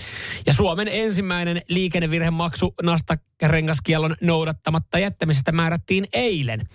[0.46, 2.74] ja Suomen ensimmäinen liikennevirhemaksu
[3.42, 6.68] nastarengaskiellon noudattamatta jättämisestä määrättiin eilen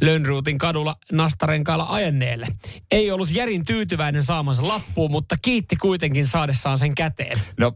[0.00, 2.46] Lönnruutin kadulla nastarenkailla ajenneelle.
[2.90, 7.40] Ei ollut järin tyytyväinen saamansa lappuun, mutta kiitti kuitenkin saadessaan sen käteen.
[7.58, 7.72] No,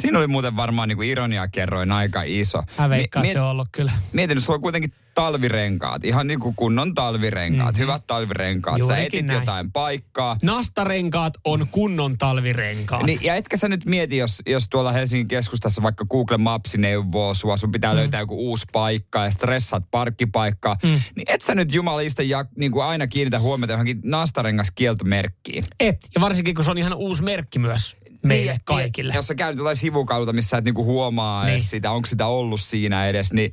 [0.00, 2.62] siinä oli muuten varmaan niinku ironiakerroin aika iso.
[2.78, 3.92] Mä veikkaan, Mi- että se on ollut kyllä.
[4.12, 7.82] Mietin, sulla on kuitenkin talvirenkaat, ihan niin kuin kunnon talvirenkaat, mm-hmm.
[7.82, 8.76] hyvät talvirenkaat.
[8.76, 9.40] Sä Juurikin etit näin.
[9.40, 10.36] jotain paikkaa.
[10.42, 13.02] Nastarenkaat on kunnon talvirenkaat.
[13.02, 17.34] Niin, ja etkä sä nyt mieti, jos, jos tuolla Helsingin keskustassa vaikka Google Maps neuvoo
[17.34, 17.96] sua, sun pitää mm.
[17.96, 20.88] löytää joku uusi paikka ja stressaat parkkipaikkaa, mm.
[20.88, 25.64] niin et sä nyt jumalista ja niin kuin aina kiinnitä huomiota johonkin nastarengaskieltomerkkiin.
[25.80, 27.96] Et, ja varsinkin kun se on ihan uusi merkki myös.
[28.26, 29.14] Meille Niin, kaikille.
[29.14, 31.52] Jos sä käyt jotain sivukautta, missä sä et niinku huomaa Niin.
[31.52, 33.52] edes sitä, onko sitä ollut siinä edes, niin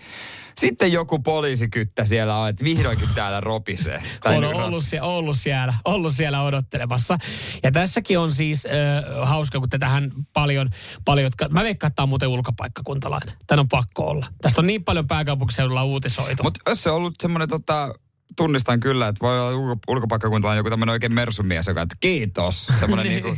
[0.58, 4.04] sitten joku poliisikyttä siellä on, että vihdoinkin täällä ropisee.
[4.24, 7.18] Tai on ro- ollut, sie- ollut, siellä, ollut siellä odottelemassa.
[7.64, 10.70] Ja tässäkin on siis äh, hauska, kun tätähän paljon,
[11.06, 13.36] paljon jotka, mä veikkaan, että tämä on muuten ulkopaikkakuntalainen.
[13.48, 14.26] Tän on pakko olla.
[14.42, 16.44] Tästä on niin paljon pääkaupunkiseudulla uutisoitu.
[16.44, 17.96] Mutta jos se on ollut semmoinen tota,
[18.36, 22.72] tunnistan kyllä, että voi olla ulko, ulkopaikkakuntalainen joku tämmöinen oikein mersumies, joka että kiitos.
[22.80, 23.38] Semmoinen niinku,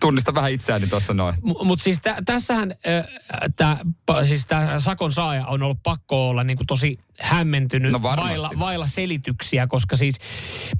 [0.00, 1.34] tunnistan vähän itseäni tuossa noin.
[1.42, 2.74] Mutta siis tä, tässähän
[3.56, 3.78] tämä
[4.24, 4.46] siis
[4.78, 8.40] sakon saaja on ollut pakko olla niinku tosi hämmentynyt No varmasti.
[8.42, 10.14] vailla, vailla selityksiä, koska siis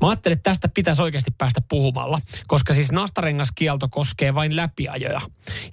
[0.01, 5.21] mä ajattelin, että tästä pitäisi oikeasti päästä puhumalla, koska siis nastarengaskielto koskee vain läpiajoja.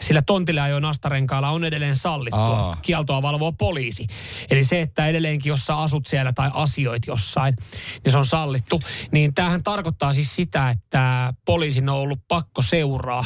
[0.02, 2.60] Sillä tontille ajo nastarenkaalla on edelleen sallittua.
[2.60, 2.78] Aa.
[2.82, 4.08] Kieltoa valvoo poliisi.
[4.50, 7.56] Eli se, että edelleenkin jos sä asut siellä tai asioit jossain,
[8.04, 8.80] niin se on sallittu.
[9.12, 13.26] Niin tämähän tarkoittaa siis sitä, että poliisin on ollut pakko seuraa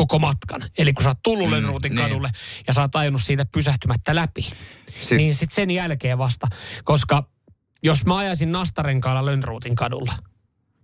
[0.00, 0.62] koko matkan.
[0.78, 2.02] Eli kun sä oot tullut mm, ruutin niin.
[2.02, 2.30] kadulle
[2.66, 4.52] ja sä oot ajanut siitä pysähtymättä läpi,
[5.00, 6.46] Siis- niin sitten sen jälkeen vasta.
[6.84, 7.28] Koska
[7.82, 10.12] jos mä ajaisin Nastarenkaalla Lönnruutin kadulla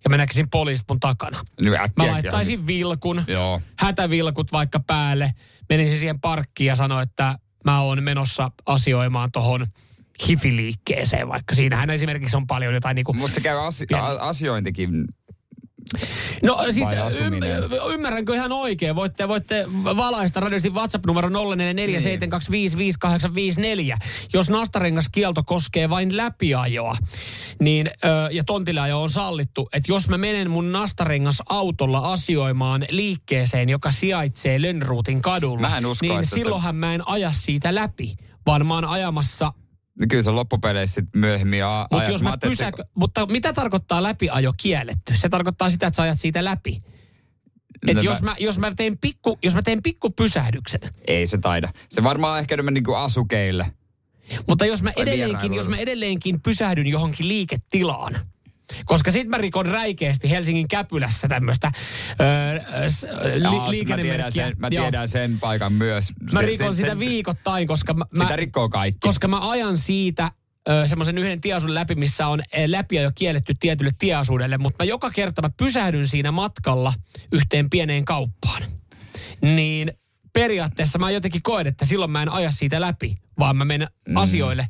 [0.05, 3.61] ja mä näkisin poliisit mun takana, Nyt mä laittaisin vilkun, Joo.
[3.79, 5.35] hätävilkut vaikka päälle,
[5.68, 9.66] menisin siihen parkkiin ja sanoin, että mä oon menossa asioimaan tohon
[10.29, 13.12] hifiliikkeeseen, vaikka siinähän esimerkiksi on paljon jotain niinku...
[13.12, 15.05] Mutta se käy asi- Pieni- a- asiointikin.
[16.42, 16.88] No siis
[17.20, 17.35] ym,
[17.92, 18.96] ymmärränkö ihan oikein?
[18.96, 21.33] Voitte, voitte valaista radiosti WhatsApp-numero 0447255854.
[24.33, 26.96] Jos nastarengas kielto koskee vain läpiajoa,
[27.61, 27.90] niin, ö,
[28.33, 34.62] ja tontileajo on sallittu, että jos mä menen mun nastarengas autolla asioimaan liikkeeseen, joka sijaitsee
[34.62, 38.14] Lönnruutin kadulla, Mä en uskoisi, niin silloinhan mä en aja siitä läpi,
[38.46, 39.53] vaan mä oon ajamassa
[40.09, 44.03] Kyllä se loppupeleissä sit myöhemmin a- mutta ajat- jos mä että pysäkö, mutta mitä tarkoittaa
[44.03, 45.17] läpiajo kielletty?
[45.17, 46.83] Se tarkoittaa sitä, että sä ajat siitä läpi.
[47.89, 51.27] Et No jos, mä- mä, jos, mä teen pikku, jos mä teen pikku pysähdyksen, Ei
[51.27, 51.73] se taida.
[51.89, 53.73] Se varmaan ehkä enemmän niinku asukeille.
[54.49, 58.15] mutta jos mä, edelleenkin, jos mä edelleenkin pysähdyn johonkin liiketilaan,
[58.85, 61.72] koska sit mä rikon räikeästi Helsingin Käpylässä tämmöistä
[62.20, 64.33] öö, s- li, Jaa, mä liikennemerkkiä.
[64.33, 64.85] tiedän, sen, mä Joo.
[64.85, 66.12] tiedän sen paikan myös.
[66.33, 68.98] Mä Se- rikon se- sitä sen- viikoittain, koska mä, Sitä rikkoo kaikki.
[69.09, 70.31] koska mä ajan siitä
[70.87, 75.42] semmoisen yhden tieasun läpi, missä on läpi jo kielletty tietylle tieasuudelle, mutta mä joka kerta
[75.42, 76.92] mä pysähdyn siinä matkalla
[77.33, 78.62] yhteen pieneen kauppaan.
[79.42, 79.92] Niin
[80.33, 84.16] periaatteessa mä jotenkin koen, että silloin mä en aja siitä läpi, vaan mä menen mm.
[84.16, 84.68] asioille,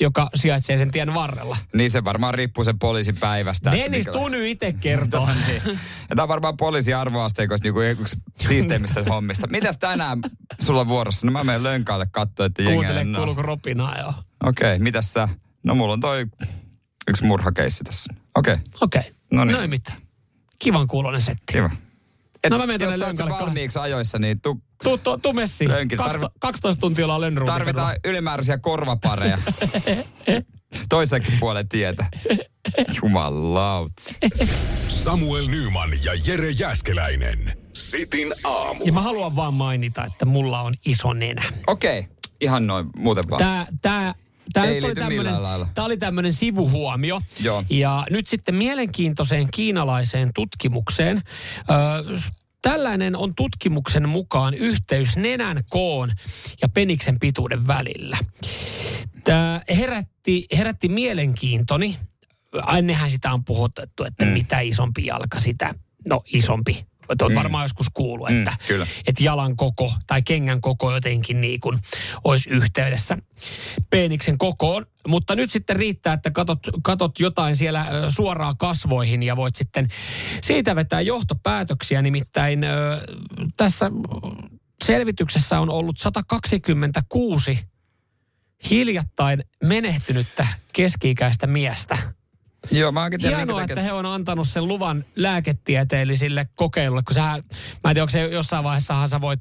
[0.00, 1.56] joka sijaitsee sen tien varrella.
[1.74, 3.72] Niin se varmaan riippuu sen poliisin päivästä.
[3.72, 5.28] Dennis Tuny itse kertoo.
[5.46, 5.62] niin.
[6.10, 8.16] Ja tämä on varmaan poliisin arvoasteikossa niinku yksi
[8.48, 9.46] siisteimmistä hommista.
[9.46, 10.20] Mitäs tänään
[10.60, 11.26] sulla vuorossa?
[11.26, 13.18] No mä menen lönkaalle katsoa, että jengi Kuuntele, no.
[13.18, 14.14] kuuluuko ropinaa joo.
[14.44, 15.28] Okei, okay, mitäs sä?
[15.62, 16.26] No mulla on toi
[17.08, 18.14] yksi murhakeissi tässä.
[18.34, 19.12] Okei, okay, Okei, okay.
[19.32, 19.58] No no niin.
[19.58, 19.70] niin.
[19.70, 19.98] mitään.
[20.58, 21.52] Kivan kuulonen setti.
[21.52, 21.70] kiva.
[22.44, 25.18] Et No mä menen jos tuonne sä oot lönkalle valmiiksi ajoissa, niin tu, Tuu, tuu,
[25.18, 25.70] tuu messiin.
[25.70, 25.98] Lönkin.
[25.98, 29.38] Tarvi- 12, 12 tuntia ollaan Lönnruutin tarvitaan ylimääräisiä korvapareja.
[30.88, 32.06] Toisenkin puolen tietä.
[33.02, 33.92] Jumalaut.
[34.88, 37.56] Samuel Nyman ja Jere Jäskeläinen.
[37.72, 38.84] Sitin aamu.
[38.84, 41.42] Ja mä haluan vaan mainita, että mulla on iso nenä.
[41.66, 42.12] Okei, okay.
[42.40, 43.38] ihan noin muuten vaan.
[43.38, 44.14] Tää, tää,
[44.52, 45.34] tää, Ei oli tämmönen,
[45.74, 47.22] tää oli tämmöinen sivuhuomio.
[47.40, 47.64] Joo.
[47.70, 51.22] Ja nyt sitten mielenkiintoiseen kiinalaiseen tutkimukseen.
[52.10, 52.32] Ö, s-
[52.62, 56.12] tällainen on tutkimuksen mukaan yhteys nenän koon
[56.62, 58.18] ja peniksen pituuden välillä.
[59.24, 61.98] Tämä herätti, herätti mielenkiintoni.
[62.78, 64.30] Ennenhän sitä on puhutettu, että mm.
[64.30, 65.74] mitä isompi jalka, sitä,
[66.08, 66.86] no isompi.
[67.22, 67.36] Olet mm.
[67.36, 68.86] varmaan joskus kuullut, että, Mm, kyllä.
[69.06, 71.78] että jalan koko tai kengän koko jotenkin niin kuin
[72.24, 73.18] olisi yhteydessä
[73.90, 74.86] peeniksen kokoon.
[75.08, 79.88] Mutta nyt sitten riittää, että katot, katot jotain siellä suoraan kasvoihin ja voit sitten
[80.42, 82.02] siitä vetää johtopäätöksiä.
[82.02, 82.60] Nimittäin
[83.56, 83.90] tässä
[84.84, 87.58] selvityksessä on ollut 126
[88.70, 91.98] hiljattain menehtynyttä keski-ikäistä miestä.
[92.70, 97.30] Joo, mä Hienoa, takia- että he on antanut sen luvan lääketieteellisille kokeilulle, kun sä, mä
[97.32, 97.42] en
[97.84, 99.40] tiedä, onko se jossain vaiheessahan sä voit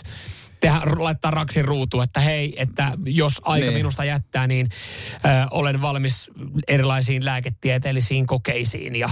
[0.60, 3.68] tehdä, laittaa raksin ruutu, että hei, että jos aika Niin.
[3.70, 3.80] niin.
[3.80, 4.70] minusta jättää, niin
[5.14, 5.20] ö,
[5.52, 6.32] olen valmis
[6.68, 9.10] erilaisiin lääketieteellisiin kokeisiin ja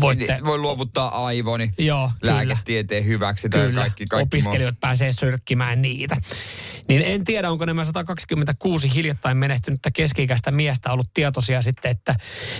[0.00, 0.38] voitte...
[0.44, 2.34] Voi luovuttaa aivoni Joo, kyllä.
[2.34, 6.16] lääketieteen hyväksi tai Kyllä, kaikki, kaikki opiskelijat pääsee sörkkimään niitä.
[6.88, 12.14] Niin en tiedä, onko nämä 126 hiljattain menehtynyttä keski-ikäistä miestä ollut tietoisia sitten, että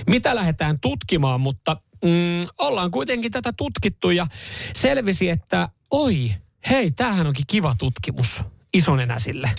[0.06, 4.26] mitä lähdetään tutkimaan, mutta mm, ollaan kuitenkin tätä tutkittu ja
[4.74, 6.34] selvisi, että oi,
[6.70, 9.50] hei, tämähän onkin kiva tutkimus isonenäsille.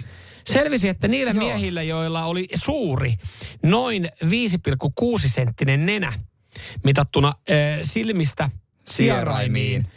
[0.45, 1.43] Selvisi, että niillä Joo.
[1.43, 3.15] miehillä, joilla oli suuri,
[3.63, 4.29] noin 5,6
[5.27, 6.13] senttinen nenä,
[6.83, 8.49] mitattuna äh, silmistä
[8.87, 9.87] sieraimiin.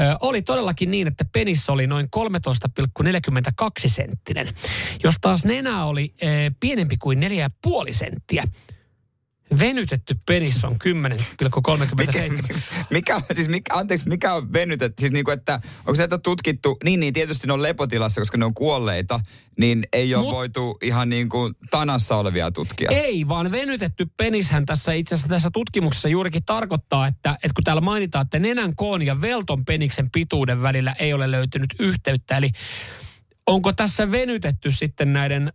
[0.00, 4.48] Ö, oli todellakin niin, että penis oli noin 13,42 senttinen.
[5.02, 6.26] Jos taas nenä oli ö,
[6.60, 7.20] pienempi kuin
[7.66, 8.44] 4,5 senttiä.
[9.58, 12.58] Venytetty penis on 10,37.
[12.90, 15.00] Mikä, on- siis mikä, anteeksi, mikä on venytetty?
[15.00, 18.44] Siis niinku, että onko se että tutkittu, niin niin tietysti ne on lepotilassa, koska ne
[18.44, 19.20] on kuolleita,
[19.58, 22.90] niin ei ole Mut- voitu ihan niin kuin tanassa olevia tutkia.
[22.90, 27.80] Ei, vaan venytetty penishän tässä itse asiassa tässä tutkimuksessa juurikin tarkoittaa, että, että kun täällä
[27.80, 32.50] mainitaan, että nenän koon ja velton peniksen pituuden välillä ei ole löytynyt yhteyttä, eli
[33.46, 35.52] onko tässä venytetty sitten näiden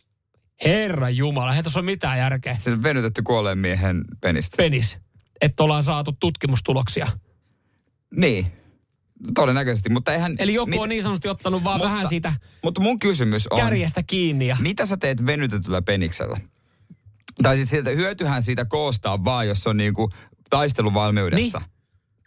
[0.66, 2.58] Herra Jumala, ei tässä ole mitään järkeä.
[2.58, 4.58] Se on venytetty kuolleen miehen penistä.
[4.58, 4.98] Penis,
[5.42, 7.08] että ollaan saatu tutkimustuloksia.
[8.16, 8.48] niin,
[9.36, 10.36] todennäköisesti, mutta eihän...
[10.40, 13.58] Eli joku mit- on niin sanotusti ottanut vaan Mutta- vähän siitä Mutta mun kysymys on...
[13.58, 14.48] kärjestä kiinni.
[14.48, 16.38] Ja, Mitä sä teet venytetyllä peniksellä?
[17.44, 20.10] Tai siis sieltä hyötyhän siitä koostaa vaan, jos on niinku
[20.50, 21.60] taisteluvalmiudessa.
[21.60, 21.70] Niin.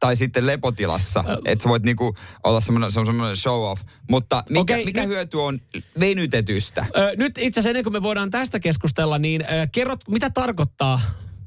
[0.00, 3.82] Tai sitten lepotilassa, että sä voit niinku olla semmoinen, semmoinen show off.
[4.10, 5.60] Mutta mikä, Okei, mikä nyt- hyöty on
[6.00, 6.86] venytetystä?
[6.96, 11.00] Ö, nyt itse asiassa ennen kuin me voidaan tästä keskustella, niin ö, kerrot, mitä tarkoittaa,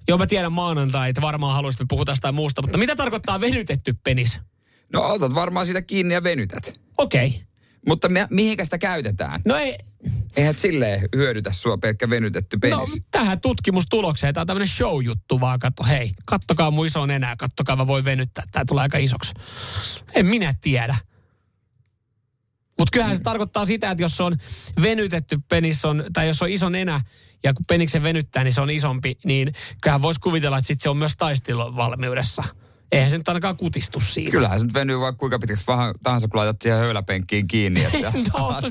[0.08, 3.42] joo mä tiedän maanantai, että varmaan haluaisit, että me puhutaan jostain muusta, mutta mitä tarkoittaa
[3.42, 4.40] venytetty penis?
[4.94, 6.80] No otat varmaan siitä kiinni ja venytät.
[6.98, 7.28] Okei.
[7.28, 7.40] Okay.
[7.88, 9.42] Mutta mi- mihinkä sitä käytetään?
[9.46, 9.76] No ei,
[10.38, 12.78] Eihän silleen hyödytä sua pelkkä venytetty penis.
[12.78, 17.76] no tähän tutkimustulokseen, tämä on tämmöinen show-juttu vaan, katso, hei, kattokaa mun iso nenää, kattokaa
[17.76, 19.34] mä voin venyttää, tämä tulee aika isoksi.
[20.16, 20.96] En minä tiedä.
[22.80, 24.38] Mutta kyllähän se tarkoittaa sitä, että jos on
[24.82, 27.02] venytetty penis on, tai jos on iso nenä,
[27.44, 30.90] ja kun peniksen venyttää, niin se on isompi, niin kyllähän voisi kuvitella, että sit se
[30.90, 32.44] on myös taisteluvalmiudessa.
[32.94, 34.32] Eihän se nyt ainakaan kutistu siitä.
[34.32, 37.90] Kyllähän se nyt venyy vaikka kuinka pitkäksi vähän tahansa, kun laitat siihen höyläpenkkiin kiinni ja
[37.90, 38.62] sitä No.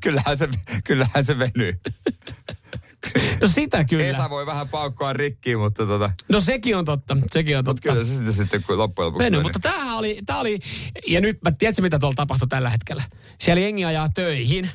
[0.00, 0.48] Kyllähän se,
[0.84, 1.80] kyllähän se venyy.
[3.42, 4.04] No sitä kyllä.
[4.04, 7.92] Esa voi vähän paukkoa rikkiin, mutta tota, No sekin on totta, sekin on mutta totta.
[7.92, 9.42] kyllä se sitten, sitten kun loppujen lopuksi venyy.
[9.42, 10.58] mutta tämähän oli, tää oli,
[11.06, 13.02] ja nyt mä tiedätkö mitä tuolla tapahtui tällä hetkellä?
[13.40, 14.70] Siellä jengi ajaa töihin,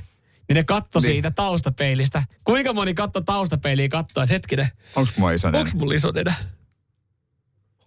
[0.48, 1.12] niin ne katto Niin.
[1.12, 2.24] siitä taustapeilistä.
[2.44, 5.60] Kuinka moni katto taustapeiliä katsoa, että hetkinen, Onks mua iso nenä?
[5.60, 6.34] onks mulla iso nenä?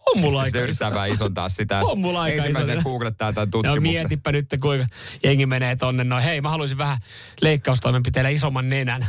[0.07, 1.81] On mulla Siis aika yrittää vähän isontaa sitä.
[1.91, 2.83] On mulla aika iso Ensimmäisen nenä.
[2.83, 3.83] googlettaa tämän No tutkimuksen.
[3.83, 4.87] mietipä nyt, kuinka
[5.23, 6.25] jengi menee tonne noin.
[6.25, 6.99] Hei, mä haluaisin vähän
[7.41, 9.07] leikkaustoimenpiteellä isomman nenän.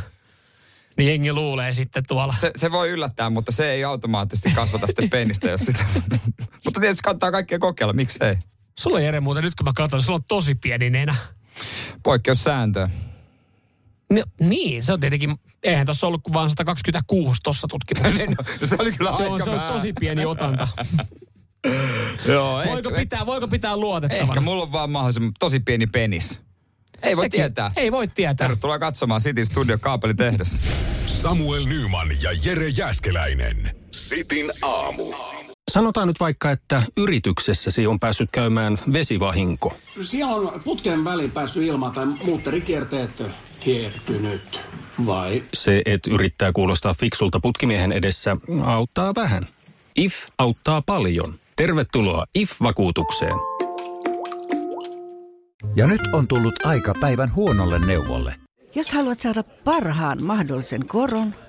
[0.96, 2.34] Niin jengi luulee sitten tuolla.
[2.40, 5.84] se, se voi yllättää, mutta se ei automaattisesti kasvata sitten penistä, jos sitä...
[6.64, 8.36] mutta tietysti kannattaa kaikkea kokeilla, miksei?
[8.78, 11.14] Sulla Jere muuten, nyt kun mä katson, sulla on tosi pieni nenä.
[12.02, 12.88] Poikkeussääntö.
[14.12, 15.34] No, niin, se on tietenkin,
[15.66, 18.30] eihän tuossa ollut kuin vaan 126 tuossa tutkimuksessa.
[18.60, 20.68] No, se oli kyllä se, on, aika se on tosi pieni otanta.
[22.26, 24.28] Joo, Voiko ehkä, pitää, voiko pitää luotettavana?
[24.32, 26.40] ehkä mulla on vaan mahdollisimman tosi pieni penis.
[27.02, 27.70] Ei voi Sekin- tietää.
[27.76, 28.48] Ei voi tietää.
[28.48, 30.58] Tervetuloa katsomaan City Studio kaapelitehdas.
[31.06, 33.76] Samuel Nyman ja Jere Jäskeläinen.
[33.90, 35.14] Sitin aamu.
[35.70, 39.74] Sanotaan nyt vaikka, että yrityksessäsi on päässyt käymään vesivahinko.
[40.02, 43.22] Siellä on putken väliin päässyt ilma tai muutterikierteet
[43.66, 44.60] hiertynyt.
[45.06, 45.42] Vai?
[45.54, 49.42] Se, että yrittää kuulostaa fiksulta putkimiehen edessä, auttaa vähän.
[49.96, 51.34] IF auttaa paljon.
[51.56, 53.34] Tervetuloa IF-vakuutukseen.
[55.76, 58.34] Ja nyt on tullut aika päivän huonolle neuvolle.
[58.74, 61.34] Jos haluat saada parhaan mahdollisen koron,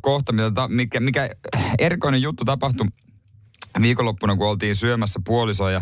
[0.00, 1.30] kohta, mitä mikä, mikä
[1.78, 2.86] erikoinen juttu tapahtui
[3.80, 5.80] viikonloppuna, kun oltiin syömässä puolisoja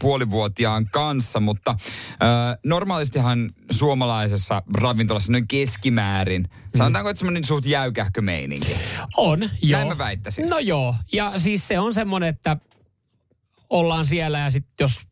[0.00, 1.76] puolivuotiaan kanssa, mutta
[2.12, 8.76] ö, normaalistihan suomalaisessa ravintolassa noin keskimäärin, sanotaanko, että semmoinen suht jäykähkö meininki.
[9.16, 9.78] On, joo.
[9.78, 10.48] Näin mä väittäisin.
[10.48, 12.56] No joo, ja siis se on semmoinen, että
[13.70, 15.07] ollaan siellä ja sitten jos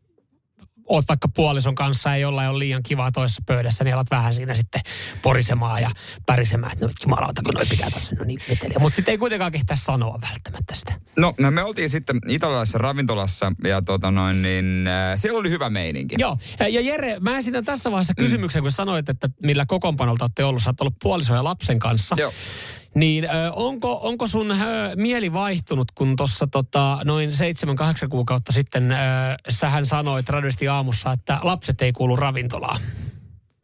[0.87, 4.55] oot vaikka puolison kanssa ja jollain on liian kivaa toisessa pöydässä, niin alat vähän siinä
[4.55, 4.81] sitten
[5.23, 5.91] porisemaan ja
[6.27, 8.79] pärisemään, että no jumalauta, kun noi pitää tossa, no niin veteliä.
[8.79, 10.93] Mutta sitten ei kuitenkaan kehtää sanoa välttämättä sitä.
[11.17, 15.71] No, no me oltiin sitten italialaisessa ravintolassa ja tota noin, niin äh, siellä oli hyvä
[15.71, 16.17] meininki.
[16.19, 20.45] Joo, ja ja Jere, mä esitän tässä vaiheessa kysymyksen, kun sanoit, että millä kokoonpanolta olette
[20.45, 20.63] ollut.
[20.63, 22.17] Sä oot ollut puolison ja lapsen kanssa.
[22.19, 22.33] Joo.
[22.95, 24.57] Niin ö, onko, onko sun ö,
[24.97, 27.33] mieli vaihtunut, kun tuossa tota, noin 7-8
[28.09, 28.97] kuukautta sitten ö,
[29.49, 32.81] sähän sanoit radiosti aamussa, että lapset ei kuulu ravintolaan?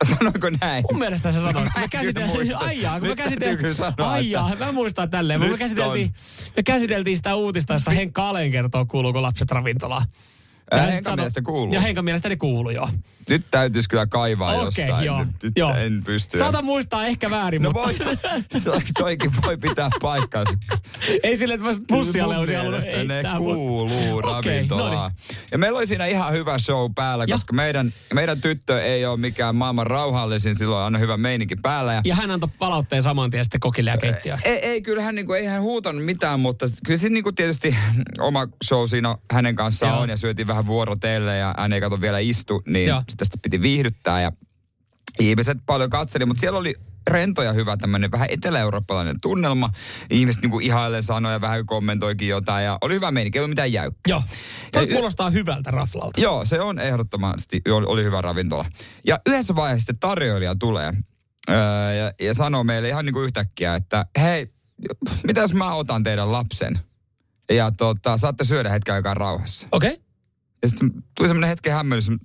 [0.08, 0.84] Sanoiko näin?
[0.90, 1.52] Mun mielestä se sanoi.
[1.52, 5.58] No, mä kyllä käsiteltiin, aijaa, kun Nyt täytyy käsiteltiin, aijaa, että mä muistan tälleen, me
[5.58, 6.14] käsiteltiin,
[6.56, 10.06] me käsiteltiin sitä uutista, jossa Henkka Alen kertoo, kuuluuko lapset ravintolaan.
[10.80, 11.74] Hän Henkan mielestä kuuluu.
[11.74, 12.88] Ja Henkan mielestä ne kuuluu, joo.
[13.28, 15.06] Nyt täytyisi kyllä kaivaa Okei, jostain.
[15.06, 15.74] joo, Nyt, nyt joo.
[15.74, 16.38] en pysty.
[16.38, 18.16] Saata muistaa ehkä väärin, No mutta voi,
[18.64, 20.54] toi- toikin voi pitää paikkaansa.
[21.22, 24.92] ei sille, että bussialle Mun olisin halunnut mielestä ne kuuluu Okei, ravintolaan.
[24.92, 25.38] no niin.
[25.52, 27.34] Ja meillä oli siinä ihan hyvä show päällä, Ja.
[27.34, 31.92] koska meidän, meidän tyttö ei ole mikään maailman rauhallisin, silloin on aina hyvä meininki päällä.
[31.92, 34.38] Ja Ja hän antoi palautteen saman tien sitten kokille ja keittiöön.
[34.44, 37.76] ei, ei kyllähän niinku, ei hän huutanut mitään, mutta kyllä siinä niinku tietysti
[38.20, 40.02] oma show siinä hänen kanssaan Joo.
[40.02, 43.02] on ja syötiin vähän vuorotelle ja hän ei kato vielä istu, niin Joo.
[43.10, 44.32] sitä sitä piti viihdyttää ja
[45.20, 46.74] ihmiset paljon katseli, mutta siellä oli
[47.10, 49.70] rento ja hyvä tämmöinen vähän etelä-eurooppalainen tunnelma.
[50.10, 54.10] Ihmiset niinku ihailen sanoja, vähän kommentoikin jotain ja oli hyvä meininki, ei ollut mitään jäykkää.
[54.10, 54.22] Joo.
[54.72, 56.20] Toi Ja- kuulostaa hyvältä raflalta.
[56.20, 58.64] Joo, se on ehdottomasti, oli, oli hyvä ravintola.
[59.06, 60.92] Ja yhdessä vaiheessa sitten tarjoilija tulee
[61.50, 64.52] öö, ja, ja sanoo meille ihan niin kuin yhtäkkiä, että hei,
[65.26, 66.80] mitä jos mä otan teidän lapsen?
[67.52, 69.68] Ja tota, saatte syödä hetken aikaa rauhassa.
[69.72, 69.90] Okei.
[69.90, 70.01] Okay.
[70.62, 72.16] Ja sitten tuli semmoinen hetken hämmennys, no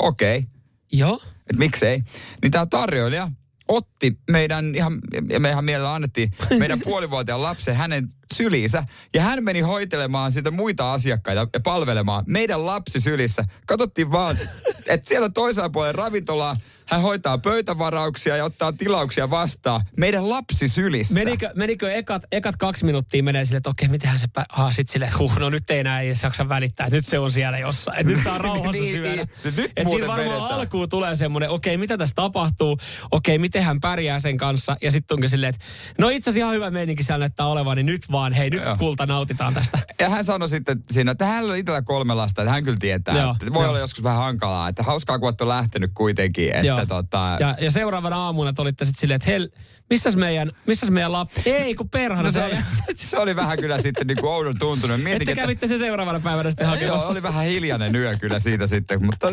[0.00, 0.50] okei, okay,
[0.92, 1.22] Joo.
[1.40, 2.02] että miksei.
[2.42, 3.30] Niin tämä tarjoilija
[3.68, 4.98] otti meidän, ihan,
[5.30, 8.84] ja me ihan mielellä annettiin meidän puolivuotiaan lapsen hänen syliinsä.
[9.14, 13.44] Ja hän meni hoitelemaan sitä muita asiakkaita ja palvelemaan meidän lapsi sylissä.
[13.66, 14.38] Katsottiin vaan,
[14.86, 16.56] että siellä toisella puolella ravintolaa
[16.88, 19.80] hän hoitaa pöytävarauksia ja ottaa tilauksia vastaan.
[19.96, 21.14] Meidän lapsi sylissä.
[21.14, 24.26] Menikö, menikö ekat, ekat kaksi minuuttia menee silleen, että okei, mitenhän se...
[24.28, 24.44] Pä...
[24.52, 27.58] Ah, sit että huh, no nyt ei enää ei jaksa välittää, nyt se on siellä
[27.58, 27.98] jossain.
[28.00, 29.16] Että nyt saa rauhassa Niin, syödä.
[29.16, 29.28] niin.
[29.56, 30.50] Nyt Et siinä varmaan vedetään.
[30.60, 32.78] alkuun tulee semmoinen, okei, mitä tässä tapahtuu?
[33.10, 34.76] Okei, miten hän pärjää sen kanssa?
[34.82, 35.64] Ja sitten onkin silleen, että
[35.98, 38.76] no itse asiassa ihan hyvä meininki siellä näyttää olevan, niin nyt vaan, hei, nyt Joo.
[38.76, 39.78] kulta nautitaan tästä.
[40.00, 43.18] Ja hän sanoi sitten siinä, että hänellä on itsellä kolme lasta, että hän kyllä tietää.
[43.18, 43.68] Joo, että voi joo.
[43.70, 46.48] olla joskus vähän hankalaa, että hauskaa kun olette lähtenyt kuitenkin.
[46.56, 46.86] Että Joo.
[46.86, 49.48] tota, Ja, ja seuraavana aamuna te olitte sitten silleen, että hel,
[49.90, 51.42] missäs meidän, missäs meidän lapsi?
[51.50, 52.22] Ei, kun perhana.
[52.22, 52.56] No se, oli,
[52.96, 55.02] se oli vähän kyllä sitten niin kuin oudon tuntunut.
[55.02, 57.04] Mietin, Että kävitte se seuraavana päivänä sitten hakemassa.
[57.04, 59.28] Joo, oli vähän hiljainen yö kyllä siitä sitten, mutta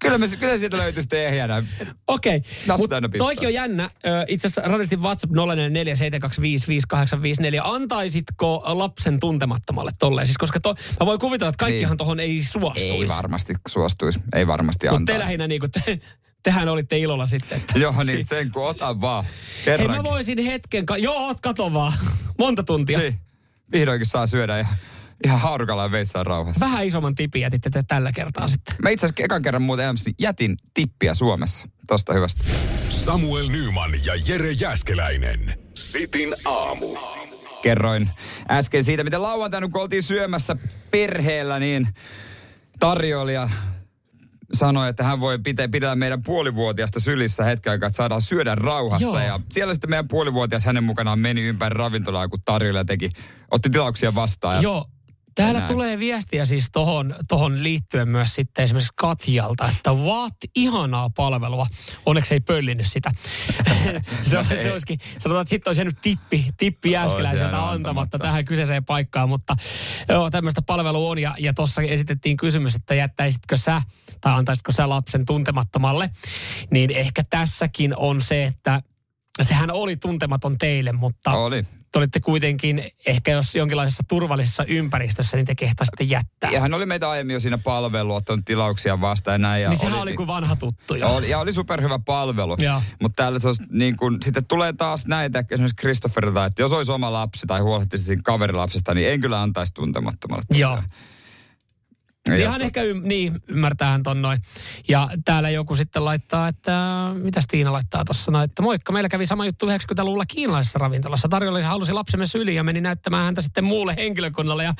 [0.00, 1.64] kyllä, me, kyllä siitä löytyi sitten ehjänä.
[2.08, 3.90] Okei, Nasu mutta toikin on jännä.
[4.28, 5.36] Itse asiassa radistin WhatsApp 0447255854.
[7.62, 10.26] Antaisitko lapsen tuntemattomalle tolleen?
[10.26, 11.98] Siis koska to, mä voin kuvitella, että kaikkihan Niin.
[11.98, 12.88] tohon ei suostuisi.
[12.88, 15.14] Ei varmasti suostuisi, ei varmasti Mutta antaa.
[15.14, 16.00] te lähinnä niin kuin te,
[16.46, 17.58] tehän olitte ilolla sitten.
[17.58, 19.32] Että Joo, niin sen kun otan vaan Hei,
[19.64, 19.96] kerran.
[19.96, 20.86] mä voisin hetken...
[20.86, 21.92] Ka- Joo, oot, kato vaan.
[22.38, 22.98] Monta tuntia.
[22.98, 23.14] Niin,
[23.72, 24.66] vihdoinkin saa syödä ja
[25.24, 26.66] ihan haarukalla ja veissään rauhassa.
[26.66, 28.74] Vähän isomman tipin jätitte te tällä kertaa sitten.
[28.82, 31.68] Mä itse asiassa ekan kerran muuten elämässäni jätin tippiä Suomessa.
[31.86, 32.44] Tosta hyvästä.
[32.88, 35.58] Samuel Nyman ja Jere Jäskeläinen.
[35.74, 36.96] Sitin aamu.
[37.62, 38.10] kerroin
[38.50, 40.56] äsken siitä, miten lauantaina, kun oltiin syömässä
[40.90, 41.88] perheellä, niin
[42.80, 43.48] tarjoilija
[44.52, 49.06] sanoi, että hän voi pitää, pitää meidän puolivuotiaasta sylissä hetken aikaa, että saadaan syödä rauhassa.
[49.06, 49.26] Joo.
[49.26, 53.10] Ja siellä sitten meidän puolivuotias hänen mukanaan meni ympäri ravintolaa, kun tarjoilija teki,
[53.50, 54.56] otti tilauksia vastaan.
[54.56, 54.84] Ja Joo.
[55.36, 55.72] Täällä näin.
[55.72, 61.66] tulee viestiä siis tohon, tohon liittyen myös sitten esimerkiksi Katjalta, että what, ihanaa palvelua.
[62.06, 63.10] Onneksi ei pöllinyt sitä.
[64.30, 68.18] se, on, se olisikin, sanotaan, että sitten olisi jäänyt tippi, tippi jääskeläiseltä antamatta, antamatta.
[68.18, 69.56] tähän kyseiseen paikkaan, mutta
[70.08, 71.18] joo, tämmöistä palvelua on.
[71.18, 73.82] Ja, ja tuossa esitettiin kysymys, että jättäisitkö sä
[74.20, 76.10] tai antaisitko sä lapsen tuntemattomalle,
[76.70, 78.82] niin ehkä tässäkin on se, että
[79.42, 81.64] sehän oli tuntematon teille, mutta Oli.
[81.96, 86.50] Te olitte kuitenkin ehkä jos jonkinlaisessa turvallisessa ympäristössä, niin te kehtasitte jättää.
[86.50, 89.62] ja hän oli meitä aiemmin jo siinä palvelu, ottanut tilauksia vastaan ja näin.
[89.62, 91.08] Ja niin sehän oli kuin vanha tuttu jo.
[91.08, 92.56] Oli, ja oli superhyvä palvelu.
[93.02, 96.92] Mutta täällä se olisi niin kun, sitten tulee taas näitä, esimerkiksi Christopherilta, että jos olisi
[96.92, 100.44] oma lapsi tai huolehtisi siinä kaverilapsesta, niin en kyllä antaisi tuntemattomalle.
[100.50, 100.82] Joo.
[102.28, 104.38] Ja Ihan ehkä ym, niin, ymmärtäähän ton noin.
[104.88, 106.72] Ja täällä joku sitten laittaa, että
[107.14, 111.28] mitä Tiina laittaa tuossa noin, että moikka, meillä kävi sama juttu 90-luvulla kiinalaisessa ravintolassa.
[111.28, 114.74] Tarjolla halusi lapsemme syliin ja meni näyttämään häntä sitten muulle henkilökunnalle ja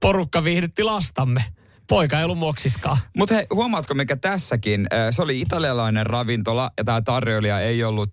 [0.00, 1.44] porukka viihdytti lastamme.
[1.88, 2.98] Poika ei ollut moksiskaan.
[3.16, 4.86] Mutta hei, huomaatko mikä tässäkin?
[5.10, 8.10] Se oli italialainen ravintola ja tämä tarjoilija ei ollut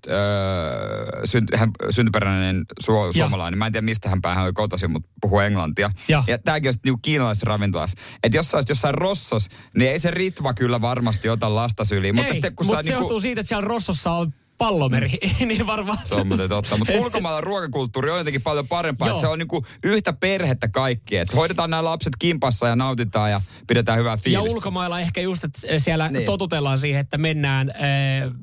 [1.25, 3.57] synty, hän, syntyperäinen su, suomalainen.
[3.57, 5.91] Mä en tiedä mistä hän päähän oli kotoisin, mutta puhuu englantia.
[6.07, 6.23] Ja.
[6.27, 7.97] ja tämäkin on niinku kiinalaisessa ravintolassa.
[8.23, 12.15] Että jos sä olisit jossain Rossos, niin ei se ritva kyllä varmasti ota lasta syliin.
[12.15, 15.17] Mutta ei, sitten kun mutta sä se niinku, johtuu siitä, että siellä Rossossa on pallomeri,
[15.45, 15.97] niin varmaan...
[16.03, 16.77] Se on muuten totta.
[16.77, 19.09] Mutta ulkomailla ruokakulttuuri on jotenkin paljon parempaa.
[19.09, 21.17] Että se on niinku yhtä perhettä kaikki.
[21.17, 24.47] Että hoidetaan nämä lapset kimpassa ja nautitaan ja pidetään hyvää fiilistä.
[24.49, 26.25] Ja ulkomailla ehkä just, että siellä Niin.
[26.25, 27.75] totutellaan siihen, että mennään äh,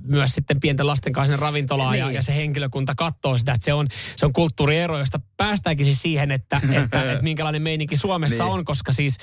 [0.02, 2.00] myös sitten pienten lasten kanssa sinne ravintolaan niin.
[2.00, 3.86] ja, ja se henkilökunta katsoo sitä, että se on,
[4.16, 8.52] se on kulttuuriero, josta päästäänkin siis siihen, että, että, että minkälainen meininki Suomessa Niin.
[8.52, 9.16] on, koska siis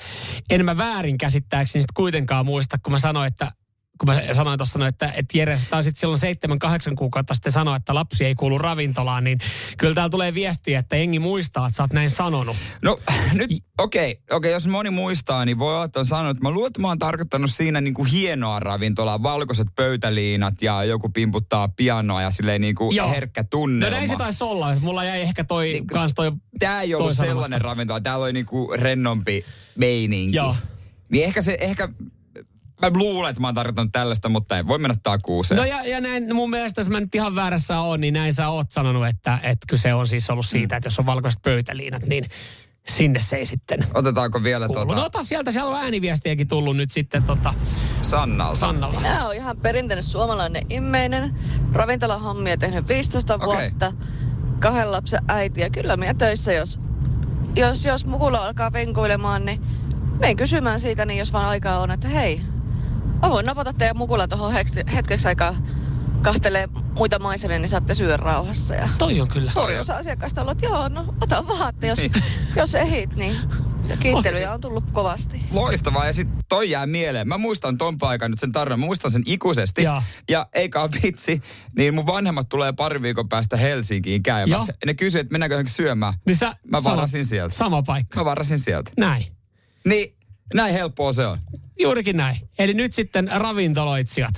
[0.50, 3.50] en mä väärin käsittääkseni sit kuitenkaan muista, kun mä sanoin, että
[3.98, 7.76] kun mä sanoin tuossa, että, että Jere, sä taisit silloin seitsemän, kahdeksan kuukautta sitten sanoa,
[7.76, 9.38] että lapsi ei kuulu ravintolaan, niin
[9.78, 12.56] kyllä täällä tulee viestiä, että jengi muistaa, että sä oot näin sanonut.
[12.82, 12.98] No
[13.32, 16.50] nyt, okei, okay, okay, jos moni muistaa, niin voi olla, että on sanonut, että mä
[16.50, 21.68] luulen, että mä oon tarkoittanut siinä niin kuin hienoa ravintolaa, valkoiset pöytäliinat ja joku pimputtaa
[21.68, 23.10] pianoa ja silleen niin kuin Joo.
[23.10, 23.96] herkkä No tunnelma.
[23.96, 27.16] näin se taisi olla, että mulla jäi ehkä toi, niin, kans toi Tää ei ollut
[27.16, 29.44] sellainen ravintola, täällä oli niin kuin rennompi
[29.76, 30.36] meininki.
[30.36, 30.56] Joo.
[31.08, 31.88] Niin ehkä se, ehkä,
[32.82, 35.56] mä luulen, että mä oon tarkoittanut tällaista, mutta ei voi mennä takuuseen.
[35.56, 38.48] No ja, ja näin, mun mielestä, jos mä nyt ihan väärässä oon, niin näin sä
[38.48, 42.24] oot sanonut, että, että kyse on siis ollut siitä, että jos on valkoiset pöytäliinat, niin
[42.86, 44.86] sinne se ei sitten Otetaanko vielä kuulu.
[44.86, 47.54] tuota No ota sieltä, siellä on ääniviestiäkin tullut nyt sitten tota
[48.00, 48.58] Sannalta?
[48.58, 49.00] Sannalta.
[49.00, 51.34] Minä olen ihan perinteinen suomalainen immeinen.
[51.72, 53.46] Ravintolahommia tehnyt 15 Okei.
[53.48, 53.92] vuotta.
[54.58, 56.80] Kahden lapsen äiti ja kyllä minä töissä, jos,
[57.56, 59.62] jos, jos mukula alkaa venkuilemaan, niin
[60.20, 62.40] menen kysymään siitä, niin jos vaan aikaa on, että hei,
[63.22, 64.52] mä voin napata teidän mukula tuohon
[64.94, 65.56] hetkeksi aikaa
[66.22, 68.74] kahtelee muita maisemia, niin saatte syödä rauhassa.
[68.74, 69.52] Ja Toi on kyllä.
[69.52, 71.98] Suuri osa asiakkaista on ollut, joo, no ota vaan, että jos,
[72.56, 73.36] jos ehit, niin
[73.88, 75.40] ja kiittelyjä on tullut kovasti.
[75.52, 77.28] Loistavaa ja sitten toi jää mieleen.
[77.28, 79.82] Mä muistan ton paikan nyt sen tarinan, mä muistan sen ikuisesti.
[79.82, 80.02] Joo.
[80.28, 81.40] Ja eikä ole vitsi,
[81.76, 84.72] niin mun vanhemmat tulee pari viikon päästä Helsinkiin käymässä.
[84.72, 86.14] Ja ne kysyy, että mennäänkö syömään.
[86.26, 87.54] Niin sä, Mä sama- varasin sieltä.
[87.54, 88.20] Sama paikka.
[88.20, 88.90] Mä varasin sieltä.
[88.96, 89.26] Näin.
[89.84, 90.16] Niin,
[90.54, 91.38] näin helppoa se on.
[91.80, 92.36] Juurikin näin.
[92.58, 94.34] Eli nyt sitten ravintoloitsijat.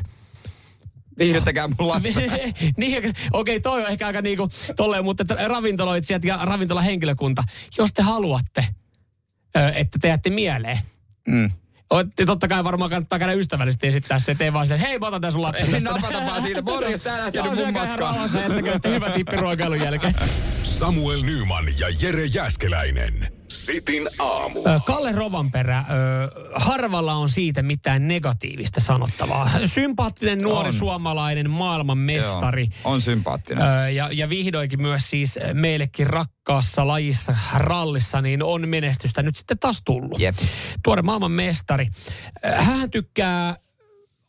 [1.19, 2.09] Viihdyttäkää mun lasta.
[2.77, 7.45] niin, okei, okay, toi on ehkä aika niinku tolleen, mutta ravintoloitsijat ja ravintolahenkilökunta,
[7.79, 8.67] jos te haluatte,
[9.75, 10.79] että te jäätte mieleen,
[11.29, 11.51] Mm.
[11.91, 15.07] Otte, totta kai varmaan kannattaa käydä ystävällisesti esittää se, ettei vaan sitä, että hei mä
[15.07, 15.67] otan tän sun lapsen.
[15.67, 15.91] Ei tästä.
[15.91, 17.99] napata vaan siitä, morjes, tää lähtee Joo, nyt mun matkaan.
[17.99, 20.15] rauhassa, jättäkää sitten hyvä tippi ruokailun jälkeen.
[20.63, 23.33] Samuel Nyman ja Jere Jäskeläinen.
[23.49, 24.62] Sitin aamu.
[24.86, 25.84] Kalle Rovanperä,
[26.55, 29.51] harvalla on siitä mitään negatiivista sanottavaa.
[29.64, 30.74] Sympaattinen nuori On.
[30.74, 32.62] suomalainen maailmanmestari.
[32.62, 33.94] Joo, on sympaattinen.
[33.94, 39.82] Ja, ja vihdoinkin myös siis meillekin rakkaassa lajissa, rallissa, niin on menestystä nyt sitten taas
[39.84, 40.18] tullut.
[40.20, 40.36] Jep.
[40.84, 41.88] Tuore maailmanmestari.
[42.55, 43.57] Hän tykkää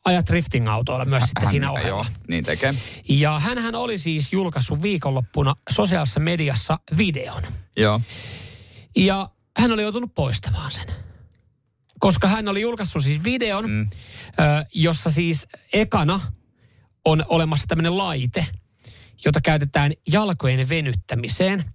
[0.06, 1.88] ajaa drifting-autoilla myös sitten Hän- siinä ohella.
[1.88, 2.74] Joo, niin tekee.
[3.10, 7.44] Ja hänhän oli siis julkaissut viikonloppuna sosiaalisessa mediassa videon.
[7.78, 8.02] Joo.
[8.96, 10.88] Ja hän oli joutunut poistamaan sen.
[12.00, 13.82] Koska hän oli julkaissut siis videon, mm.
[13.82, 16.22] ö, jossa siis ekana
[17.06, 18.46] on olemassa tämmöinen laite,
[19.26, 21.66] jota käytetään jalkojen venyttämiseen.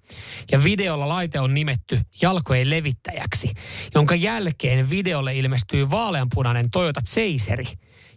[0.53, 3.55] Ja videolla laite on nimetty jalkojen levittäjäksi,
[3.95, 7.67] jonka jälkeen videolle ilmestyy vaaleanpunainen Toyota Chaseri,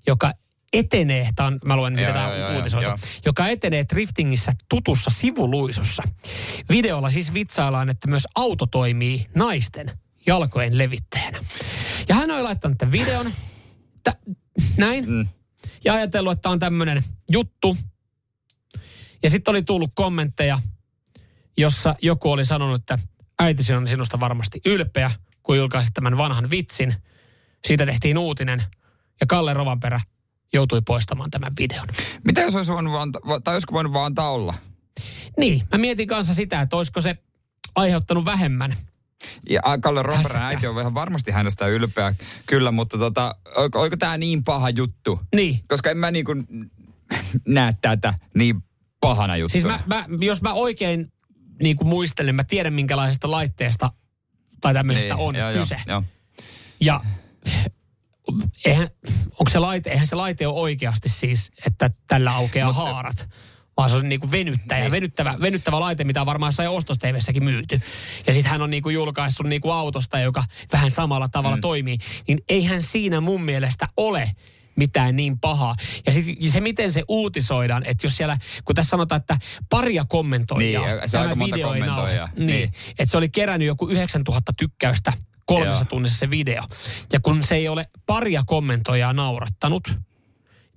[0.08, 0.32] joka
[0.74, 2.90] etenee, tämä on, mä luen mitä Joo, tämä joo, uutisoitu,
[3.26, 6.04] joka etenee driftingissä tutussa sivuluisussa.
[6.70, 9.92] Videolla siis vitsaillaan, että myös auto toimii naisten
[10.26, 11.40] jalkojen levittäjänä.
[12.10, 13.32] Ja hän on laittanut tämän videon,
[14.04, 14.14] tä,
[14.78, 15.28] näin, Mm.
[15.86, 17.78] ja ajatellut, että on tämmöinen juttu.
[19.24, 20.60] Ja sitten oli tullut kommentteja,
[21.58, 23.00] jossa joku oli sanonut, että
[23.40, 25.12] äitisi on sinusta varmasti ylpeä,
[25.44, 26.96] kun julkaisit tämän vanhan vitsin.
[27.68, 28.64] Siitä tehtiin uutinen,
[29.22, 30.00] ja Kalle Rovanperä
[30.54, 31.88] joutui poistamaan tämän videon.
[32.24, 33.12] Mitä jos olisi voinut vaan,
[33.44, 34.54] tai olisiko voinut vaan antaa olla?
[35.40, 37.18] Niin, mä mietin kanssa sitä, että olisiko se
[37.76, 38.76] aiheuttanut vähemmän.
[39.50, 40.48] Ja Kalle Hässäkkää.
[40.48, 45.20] äiti on ihan varmasti hänestä ylpeä, kyllä, mutta tota, oiko, oiko tämä niin paha juttu?
[45.36, 45.60] Niin.
[45.68, 46.48] Koska en mä niin kuin
[47.48, 48.64] näe tätä niin
[49.00, 49.52] pahana juttuna.
[49.62, 51.12] Siis mä, mä, jos mä oikein
[51.64, 53.90] niin kuin muistelen, mä tiedän minkälaisesta laitteesta
[54.62, 55.76] tai tämmöisestä Niin, on joo, kyse.
[55.76, 56.04] Joo, joo.
[56.80, 57.02] Ja
[58.66, 58.90] eihän,
[59.40, 63.30] onko se laite, eihän se laite ole oikeasti siis, että tällä aukeaa Mutta- haarat.
[63.78, 64.92] Vaan se on niinku venyttäjä, Niin.
[64.92, 67.82] venyttävä, venyttävä laite, mitä on varmaan jossain ostosteivessäkin myyty.
[68.28, 71.62] Ja sitten hän on niinku julkaissut niinku autosta, joka vähän samalla tavalla mm.
[71.62, 71.98] toimii.
[72.28, 74.32] Niin eihän siinä mun mielestä ole
[74.76, 75.76] mitään niin pahaa.
[76.06, 79.38] Ja sit, se, miten se uutisoidaan, että jos siellä, kun tässä sanotaan, että
[79.70, 82.30] paria kommentoijaa, Niin, se on aika monta kommentoijaa.
[82.38, 82.74] Niin, Niin.
[83.00, 85.14] että se oli kerännyt joku 9000 tykkäystä
[85.48, 85.90] kolmessa Joo.
[85.90, 86.64] tunnissa se video.
[87.14, 89.92] Ja kun se ei ole paria kommentoijaa naurattanut,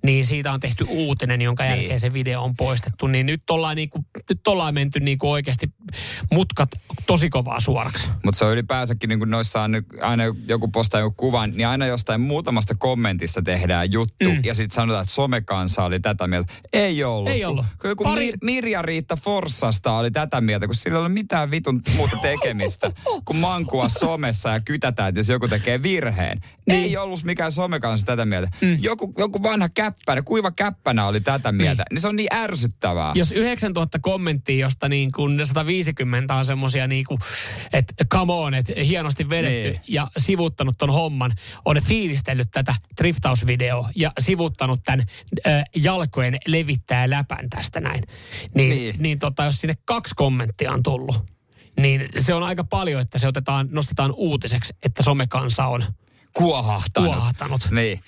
[0.03, 1.77] niin siitä on tehty uutinen, jonka Niin.
[1.77, 3.07] jälkeen se video on poistettu.
[3.07, 5.73] Niin nyt ollaan, niinku, nyt ollaan menty niinku oikeasti
[6.31, 6.69] mutkat
[7.07, 8.09] tosi kovaa suoraksi.
[8.23, 11.67] Mutta se on ylipäänsäkin, niin kun noissa on nyt aina joku postaa joku kuvan, niin
[11.67, 14.29] aina jostain muutamasta kommentista tehdään juttu.
[14.29, 14.39] Mm.
[14.43, 16.53] Ja sitten sanotaan, että somekansa oli tätä mieltä.
[16.73, 17.29] Ei ollut.
[17.29, 17.65] Ei ollut.
[17.81, 21.81] Kun joku Pari- Mir- Mirja-Riitta Forssasta oli tätä mieltä, kun sillä ei ole mitään vitun
[21.95, 22.91] muuta tekemistä,
[23.25, 26.41] kun mankua somessa ja kytätään, että jos joku tekee virheen.
[26.67, 26.83] Niin.
[26.83, 28.49] Ei ollut mikään somekansa tätä mieltä.
[28.61, 28.77] Mm.
[28.81, 31.83] Joku, joku vanha käppänä, kuiva käppänä oli tätä mieltä.
[31.83, 33.11] Niin, niin se on niin ärsyttävää.
[33.15, 37.19] Jos 9000 kommenttia, josta niin kuin 150 on semmosia niin kuin,
[37.73, 39.81] että come on, että hienosti vedetty Niin.
[39.87, 41.31] ja sivuttanut ton homman,
[41.65, 45.05] on fiilistellyt tätä driftausvideoa ja sivuttanut tämän
[45.47, 48.03] äh, jalkojen levittää läpän tästä näin.
[48.55, 48.69] Niin, niin.
[48.69, 48.95] Niin.
[48.99, 51.23] niin tota, jos sinne kaksi kommenttia on tullut,
[51.79, 55.83] niin se on aika paljon, että se otetaan, nostetaan uutiseksi, että somekansa on
[56.33, 57.13] Kuohahtanut.
[57.13, 57.61] kuohahtanut.
[57.71, 57.99] Niin.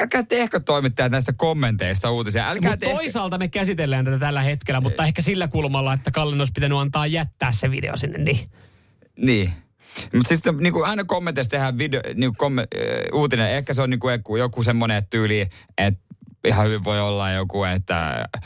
[0.00, 2.48] Älkää tehkö toimittajat näistä kommenteista uutisia.
[2.48, 2.94] Älkää tehkö...
[2.94, 7.06] toisaalta me käsitellään tätä tällä hetkellä, mutta ehkä sillä kulmalla, että Kallen olisi pitänyt antaa
[7.06, 8.18] jättää se video sinne.
[8.18, 8.48] Niin.
[9.16, 9.52] Niin.
[10.14, 12.64] Mutta siis niin kuin aina kommenteissa tehdään video, niin äh,
[13.12, 13.50] uutinen.
[13.50, 15.48] Ehkä se on niin kuin joku, joku semmoinen tyyli,
[15.78, 16.00] että
[16.44, 18.42] ihan hyvin voi olla joku, että äh,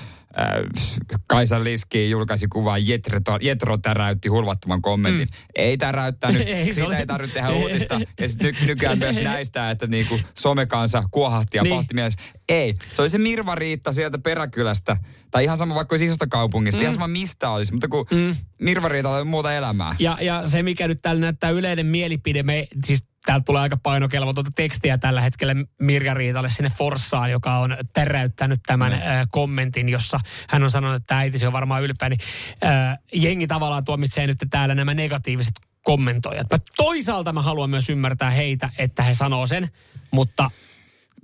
[1.29, 5.29] Kaisa Liski julkaisi kuvan, Jetro, Jetro täräytti hulvattoman kommentin.
[5.29, 5.35] Mm.
[5.55, 8.01] Ei täräyttänyt, Ei, siitä oli- ei tarvitse tehdä uutista.
[8.21, 11.75] Ja sitten ny, nykyään myös näistä, että niinku somekansa kuohahti ja Niin.
[11.75, 12.19] pohti mielessä.
[12.49, 14.97] Ei, se oli se Mirva Riitta sieltä peräkylästä.
[15.31, 16.83] Tai ihan sama vaikka olisi isosta kaupungista, mm.
[16.83, 17.73] ihan sama mistä olisi.
[17.73, 18.37] Mutta kun mm.
[18.63, 19.97] Mirva Riitalla on muuta elämää.
[19.99, 24.51] Ja, ja se, mikä nyt täällä näyttää yleinen mielipide, me, siis täältä tulee aika painokelvotonta
[24.57, 28.99] tekstiä tällä hetkellä Mirja Riitalle sinne Forssaan, joka on täräyttänyt tämän Mm.
[28.99, 32.21] äh, kommentin, jossa hän on sanonut, että äitisi on varmaan ylpeä, niin
[32.65, 36.47] äh, jengi tavallaan tuomitsee nyt täällä nämä negatiiviset kommentoijat.
[36.51, 39.71] Mä toisaalta mä haluan myös ymmärtää heitä, että he sanoo sen,
[40.11, 40.51] mutta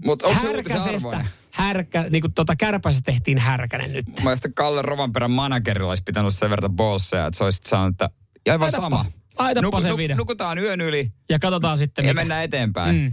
[0.04, 4.06] Mutta onko se härkäsestä, härkä, niin kuin tota kärpässä tehtiin härkänen nyt.
[4.22, 8.10] Mä sitten Kalle Rovanperän managerilla olisi pitänyt sen verran bolseja, että se olisi sanonut, että
[8.48, 9.04] aivan Laitapa- sama.
[9.42, 10.16] Laitapa se video.
[10.16, 12.96] Nukutaan yön yli Ja katsotaan sitten, ja mikä mennään eteenpäin.
[12.96, 13.12] Mm.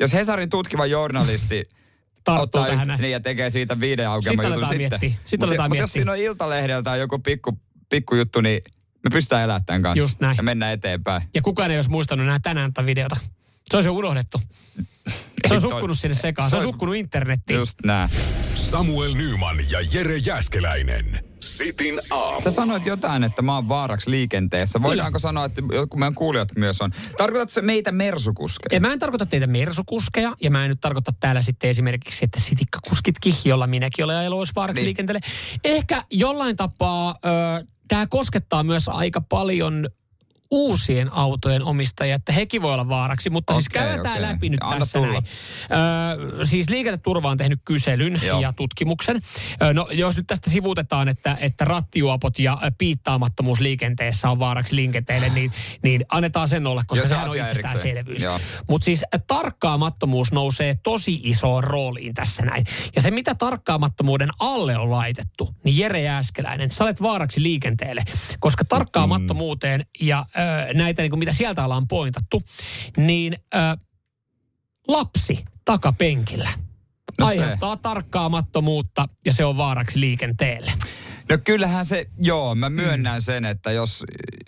[0.00, 1.68] Jos Hesarin tutkiva journalisti
[2.24, 5.00] Tarttuu ottaa tähän yht- niin ja tekee siitä viiden aukeaman Sitten jutun aletaan sitten.
[5.00, 5.20] miettiä.
[5.24, 7.58] Sitten Mutta aletaan mut jos siinä on Iltalehdeltä joku pikku,
[7.88, 8.62] pikku juttu, niin
[9.04, 10.02] me pystytään elämään tämän kanssa.
[10.02, 10.36] Just näin.
[10.36, 11.22] Ja mennään eteenpäin.
[11.34, 13.16] Ja kukaan ei olisi muistanut nähdä tänään tätä videota.
[13.70, 14.40] Se olisi jo unohdettu.
[15.48, 16.50] Se on sukkunut sinne sekaan.
[16.50, 17.58] Se on sukkunut internettiin.
[17.58, 18.08] Just näin.
[18.54, 21.24] Samuel Nyman ja Jere Jäskeläinen.
[21.40, 22.42] Sitin aamu.
[22.42, 24.82] Sä sanoit jotain, että mä oon vaaraksi liikenteessä.
[24.82, 26.90] Voidaanko sanoa, että joku meidän kuulijat myös on?
[27.18, 28.76] Tarkoitatko se meitä mersukuskeja?
[28.76, 32.40] Ja mä en tarkoita teitä mersukuskeja, ja mä en nyt tarkoita täällä sitten esimerkiksi, että
[32.40, 34.86] sitikkakuskitkin, jolla minäkin olen ajellut, olisi vaaraksi Niin.
[34.86, 35.20] liikenteelle.
[35.64, 37.16] Ehkä jollain tapaa
[37.60, 39.88] ö, tämä koskettaa myös aika paljon
[40.50, 44.22] uusien autojen omistajia, että hekin voi olla vaaraksi, mutta siis Okei, käydään okei.
[44.22, 45.12] läpi nyt Anna tässä tulla.
[45.12, 45.24] näin.
[46.40, 48.40] Ö, siis liikenneturva on tehnyt kyselyn Joo.
[48.40, 49.20] ja tutkimuksen.
[49.62, 55.28] Ö, no jos nyt tästä sivutetaan, että, että rattijuopot ja piittaamattomuus liikenteessä on vaaraksi liikenteelle,
[55.28, 58.22] niin, niin annetaan sen olla, koska se sehän on itsestäänselvyys.
[58.68, 62.64] Mutta siis tarkkaamattomuus nousee tosi isoon rooliin tässä näin.
[62.96, 68.02] Ja se, mitä tarkkaamattomuuden alle on laitettu, niin Jere Jääskeläinen, sä olet vaaraksi liikenteelle.
[68.40, 72.42] Koska tarkkaamattomuuteen ja ö, näitä, niin kuin mitä sieltä ollaan pointattu,
[72.96, 73.58] niin ö,
[74.88, 76.50] lapsi takapenkillä
[77.18, 77.30] No se.
[77.30, 80.72] aiheuttaa tarkkaamattomuutta ja se on vaaraksi liikenteelle.
[81.30, 83.22] No kyllähän se, joo, mä myönnän mm.
[83.22, 84.04] sen, että jos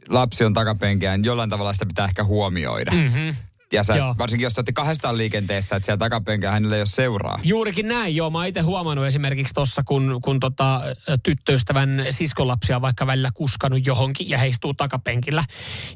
[0.09, 2.91] lapsi on takapenkiä, niin jollain tavalla sitä pitää ehkä huomioida.
[2.91, 3.35] Mm-hmm.
[3.73, 4.15] Ja sä, Joo.
[4.19, 7.39] varsinkin jos te olette kahdestaan liikenteessä, että siellä takapenkiä hänellä ei ole seuraa.
[7.43, 8.31] Juurikin näin, joo.
[8.31, 10.81] Mä oon itse huomannut esimerkiksi tuossa, kun, kun tota,
[11.23, 15.45] tyttöystävän siskolapsia on vaikka välillä kuskannut johonkin ja he istuu takapenkillä,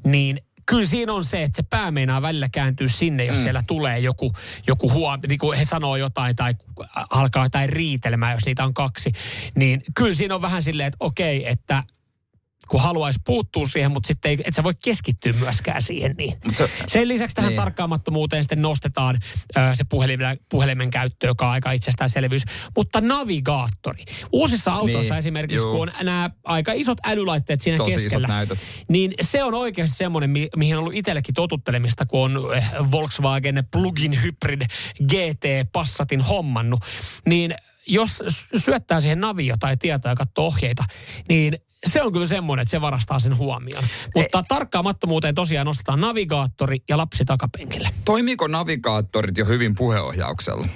[0.05, 3.43] niin kyllä siinä on se, että se pää meinaa välillä kääntyä sinne, jos mm.
[3.43, 4.33] siellä tulee joku,
[4.67, 5.21] joku huom...
[5.29, 6.55] Niin kuin he sanoo jotain tai
[7.11, 9.13] alkaa jotain riitelmää, jos niitä on kaksi.
[9.55, 11.83] Niin kyllä siinä on vähän silleen, että okei, että
[12.69, 16.39] kun haluaisi puuttua siihen, mutta sitten ei, et sä voi keskittyä myöskään siihen niin.
[16.57, 17.61] Se- Sen lisäksi tähän niin.
[17.61, 19.19] tarkkaamattomuuteen sitten nostetaan
[19.57, 22.43] ö, se puhelimen, puhelimen käyttö, joka on aika itsestäänselvyys.
[22.77, 24.05] Mutta navigaattori.
[24.33, 25.77] Uusissa autoissa Niin, esimerkiksi, juu.
[25.77, 28.29] kun on nämä aika isot älylaitteet siinä Tosi keskellä,
[28.89, 33.65] niin se on oikeasti semmoinen, mi- mihin on ollut itsellekin totuttelemista, kun on eh, Volkswagen
[33.73, 34.63] plug-in hybrid
[35.09, 36.81] GT Passatin hommannut.
[37.27, 37.55] Niin
[37.87, 38.23] jos
[38.57, 40.85] syöttää siihen navio tai tietoa ja katsoo ohjeita,
[41.29, 43.85] niin se on kyllä semmoinen, että se varastaa sen huomioon.
[44.15, 47.89] Mutta tarkkaamattomuuteen tosiaan nostetaan navigaattori ja lapsi takapenkille.
[48.05, 50.69] Toimiiko navigaattorit jo hyvin puheohjauksella?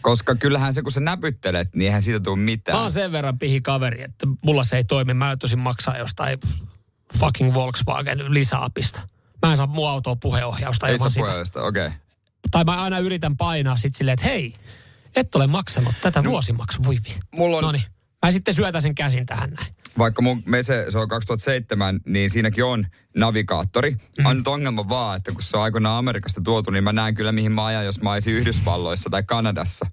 [0.00, 2.78] Koska kyllähän se, kun sä näpyttelet, niin eihän siitä tule mitään.
[2.78, 5.14] Mä oon sen verran pihi kaveri, että mulla se ei toimi.
[5.14, 6.38] Mä tosin maksaa jostain
[7.18, 9.00] fucking Volkswagen lisäapista.
[9.42, 11.10] Mä en saa mun autoa puheohjausta Ei sitä.
[11.14, 11.86] puheohjausta, okei.
[11.86, 11.98] Okay.
[12.50, 14.54] Tai mä aina yritän painaa sit silleen, että hei,
[15.16, 16.84] et ole maksanut tätä no, vuosimaksua.
[16.84, 16.96] Voi.
[17.34, 17.84] Mulla on- Noniin.
[18.22, 19.74] Mä Mä sitten syötän sen käsin tähän näin.
[19.98, 22.86] Vaikka mun mese, se on 2007, niin siinäkin on
[23.16, 23.90] navigaattori.
[24.18, 24.26] Mm.
[24.26, 27.52] On ongelma vaan, että kun se on aikoinaan Amerikasta tuotu, niin mä näen kyllä mihin
[27.52, 29.86] mä ajan, jos mä olisin Yhdysvalloissa tai Kanadassa.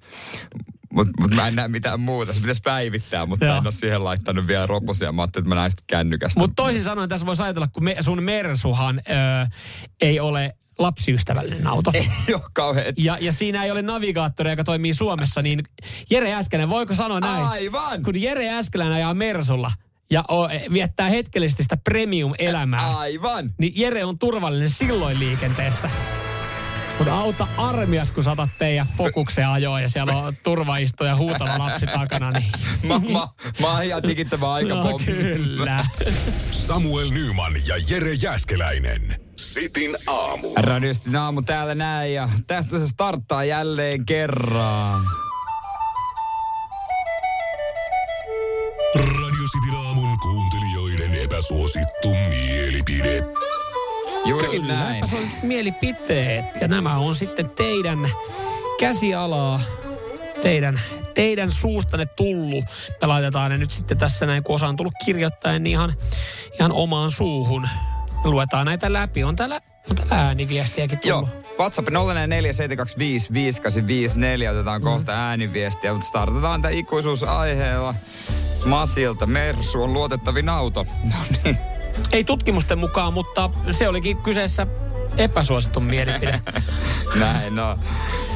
[0.94, 2.34] Mutta mut mä en näe mitään muuta.
[2.34, 3.58] Se pitäisi päivittää, mutta Joo.
[3.58, 5.12] en ole siihen laittanut vielä roposia.
[5.12, 6.40] Mä ajattelin, että mä näen sitä kännykästä.
[6.40, 9.12] Mutta toisin sanoen tässä voisi ajatella, kun me, sun Mersuhan ö,
[10.02, 11.92] ei ole lapsiystävällinen auto.
[11.94, 12.94] Ei ole kauhean.
[12.98, 15.64] Ja, ja siinä ei ole navigaattoria, joka toimii Suomessa, niin
[16.10, 17.44] Jere Äskeläinen, voiko sanoa näin?
[17.44, 18.04] Aivan!
[18.04, 19.72] Kun Jere Äskeläinen ajaa Mersulla
[20.10, 23.54] ja o, viettää hetkellisesti sitä premium-elämää, Aivan!
[23.58, 25.90] niin Jere on turvallinen silloin liikenteessä.
[26.98, 32.32] Mutta auta armias, kun saatat teidän fokukseen ajoa ja siellä on turvaistuja huutava lapsi takana,
[32.32, 32.52] niin...
[32.84, 33.28] Mä, mä,
[33.62, 35.86] mä oon ihan tikittävä No kyllä.
[36.52, 39.16] Samuel Nyman ja Jere Jäskeläinen.
[39.36, 40.52] Sitin aamu.
[40.56, 45.02] Radiostin aamu täällä näin ja tästä se starttaa jälleen kerran.
[48.96, 53.24] Radio Cityn aamun kuuntelijoiden epäsuosittu mielipide.
[54.26, 55.04] Juurikin Kyllä, näin.
[55.04, 56.46] on mielipiteet.
[56.62, 58.10] Ja nämä on sitten teidän
[58.80, 59.62] käsialaa,
[60.42, 60.82] teidän,
[61.14, 62.66] teidän suustanne tullut.
[63.02, 65.94] Me laitetaan ne nyt sitten tässä näin, kun osa on tullut kirjoittaen, niin ihan,
[66.60, 67.62] ihan omaan suuhun.
[68.24, 69.24] Me luetaan näitä läpi.
[69.24, 71.30] On täällä, on täällä ääniviestiäkin tullut.
[71.30, 71.92] Joo, WhatsApp 0447255854.
[74.52, 74.86] Otetaan Mm.
[74.86, 77.96] kohta ääniviestiä, mutta startataan tämä ikuisuusaiheella.
[78.66, 80.86] Masilta Mersu on luotettavin auto.
[81.04, 81.58] No niin.
[82.12, 84.68] Ei tutkimusten mukaan, mutta se olikin kyseessä
[85.18, 86.42] epäsuosittu mielipide.
[87.20, 87.78] Näin no.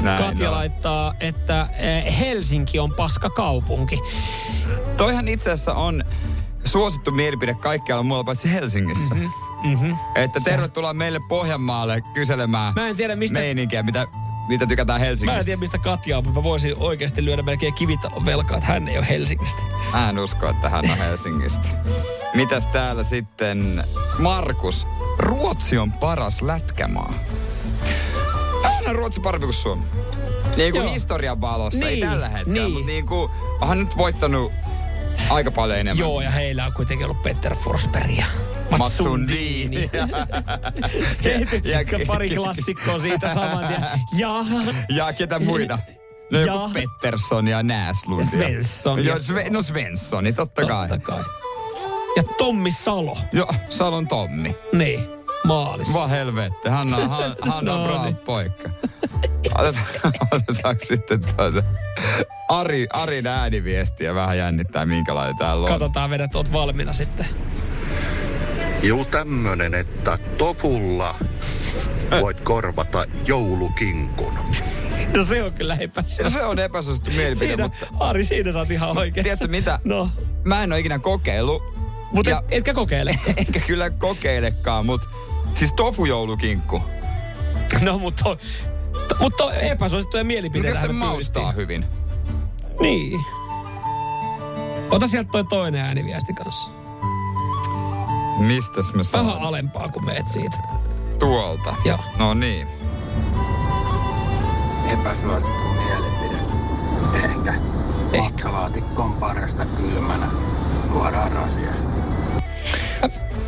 [0.02, 0.56] Näin Katja no.
[0.56, 4.00] laittaa, että eh, Helsinki on paska kaupunki.
[4.98, 6.04] Toihan itse asiassa on
[6.66, 9.16] suosittu mielipide kaikkialla muualla paitsi Helsingissä.
[9.16, 9.70] Mm-hmm.
[9.70, 9.96] Mm-hmm.
[10.16, 14.08] Että tervetuloa meille Pohjanmaalle kyselemään Mä en tiedä, mistä- meininkiä, mitä,
[14.50, 15.40] mitä tykätään Mä Helsingistä.
[15.40, 18.88] en tiedä, mistä Katja on, mutta mä voisin oikeasti lyödä melkein kivitalon velkaa, että hän
[18.88, 19.62] ei ole Helsingistä.
[19.92, 21.68] Mä en usko, että hän on Helsingistä.
[22.34, 23.84] Mitäs täällä sitten?
[24.20, 24.88] Markus.
[25.20, 27.14] Ruotsi on paras lätkämaa.
[28.64, 29.84] Aina Ruotsi parempi kuin Suomi.
[30.58, 30.94] Niin kuin Joo.
[30.94, 32.72] historian valossa, ei Niin, tällä hetkellä, niin.
[32.72, 33.32] mutta niin kuin,
[33.62, 34.52] onhan nyt voittanut
[35.30, 36.00] aika paljon enemmän.
[36.00, 37.56] Joo, ja heillä on kuitenkin ollut Peter
[38.78, 39.30] Forsberg
[39.94, 40.08] ja.
[41.64, 43.82] Ja- ja pari klassikkoa siitä saman tien.
[44.18, 44.30] Ja
[44.90, 45.80] Ja ketä muita?
[46.32, 48.24] No joku Ja- Pettersson ja Näslund.
[48.24, 49.06] Ja Svensson.
[49.06, 50.90] Joo, Sve, no Svenssoni, totta kai.
[50.90, 51.24] totta kai.
[52.16, 53.18] Ja Tommi Salo.
[53.32, 54.56] Joo, Salon Tommi.
[54.74, 55.00] Niin,
[55.44, 55.94] maalis.
[55.94, 58.18] Vaan helvetti, hän on, hän, hän on No niin.
[59.56, 59.86] Otetaan,
[60.32, 61.64] otetaanko sitten tuota
[62.50, 65.72] Ari, Arin ääniviestiä vähän jännittää, minkälainen täällä on.
[65.72, 67.26] Katsotaan, vedät oot valmiina sitten.
[68.84, 71.16] Juu tämmönen, että tofulla
[72.22, 74.34] voit korvata joulukinkun.
[75.18, 76.24] No se on kyllä epäsuosittu.
[76.24, 79.24] No se on epäsuosittu mielipide, Siinä, mutta Ari, siinä sä oot ihan oikeassa.
[79.24, 79.80] tiedätkö mitä?
[79.84, 80.10] No,
[80.44, 81.64] Mä en ole ikinä kokeillut.
[82.12, 83.20] mutta Ja- et, etkä kokeile.
[83.38, 85.08] Enkä kyllä kokeilekaan, mutta
[85.54, 86.82] siis tofujoulukinkku.
[87.82, 88.36] No, mutta to,
[89.08, 90.78] to, mutta epäsuosittuja mielipiteitä.
[90.78, 91.86] Miten se maustaa hyvin?
[92.82, 93.20] Niin.
[94.92, 96.70] Ota sieltä toi toinen ääniviesti kanssa.
[98.38, 99.26] Mistäs me saan?
[99.26, 100.58] Vähän alempaa, kun meet siitä.
[101.20, 101.76] Tuolta.
[101.86, 102.00] Joo.
[102.18, 102.68] No niin.
[104.94, 106.42] Epäsuosittu mielipide.
[107.24, 107.54] Ehkä.
[108.18, 110.28] Maksalaatikko on parasta kylmänä
[110.88, 111.96] suoraan rasiasta.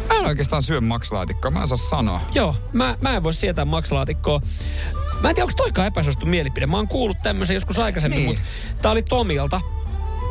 [0.09, 2.21] Mä en oikeastaan syö maksalaatikkoa, mä en saa sanoa.
[2.33, 4.41] Joo, mä, mä en voi sietää maksalaatikkoa.
[5.21, 6.65] Mä en tiedä, onko toikaan epäsuosittu mielipide.
[6.65, 8.27] Mä oon kuullut tämmöisen joskus aikaisemmin, Niin.
[8.29, 8.43] mutta
[8.81, 9.61] tää oli Tomilta.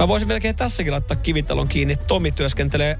[0.01, 2.99] Mä voisin melkein tässäkin laittaa kivitalon kiinni, että Tomi työskentelee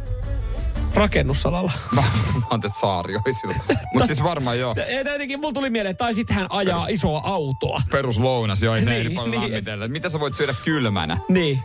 [0.95, 1.73] rakennusalalla.
[1.95, 2.01] Mä,
[2.37, 3.55] mä oon teet saarioisilla.
[3.93, 4.75] Mutta siis varmaan joo.
[5.11, 7.83] Jotenkin mulla tuli mieleen, tai sitten hän ajaa isoa autoa.
[7.91, 9.43] Perus lounas, joo, ei se Niin, niin, paljon niin.
[9.43, 9.89] lämmitellä.
[9.89, 11.19] Mitä sä voit syödä kylmänä?
[11.29, 11.59] Niin.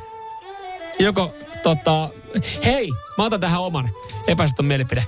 [0.99, 2.09] Joko, tota,
[2.65, 3.89] hei, mä otan tähän oman
[4.27, 5.03] epäsuositun mielipide.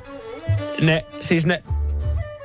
[0.81, 1.63] Ne, siis ne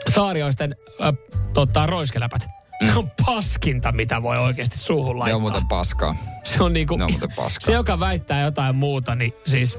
[0.09, 1.15] saarioisten äh,
[1.55, 2.47] tota, roiskeläpät.
[2.83, 5.37] Ne on paskinta, mitä voi oikeasti suuhun Ne laittaa.
[5.37, 6.15] on muuten paskaa.
[6.45, 7.67] Se on niinku, Ne on muuten paskaa.
[7.67, 9.79] se joka väittää jotain muuta, niin siis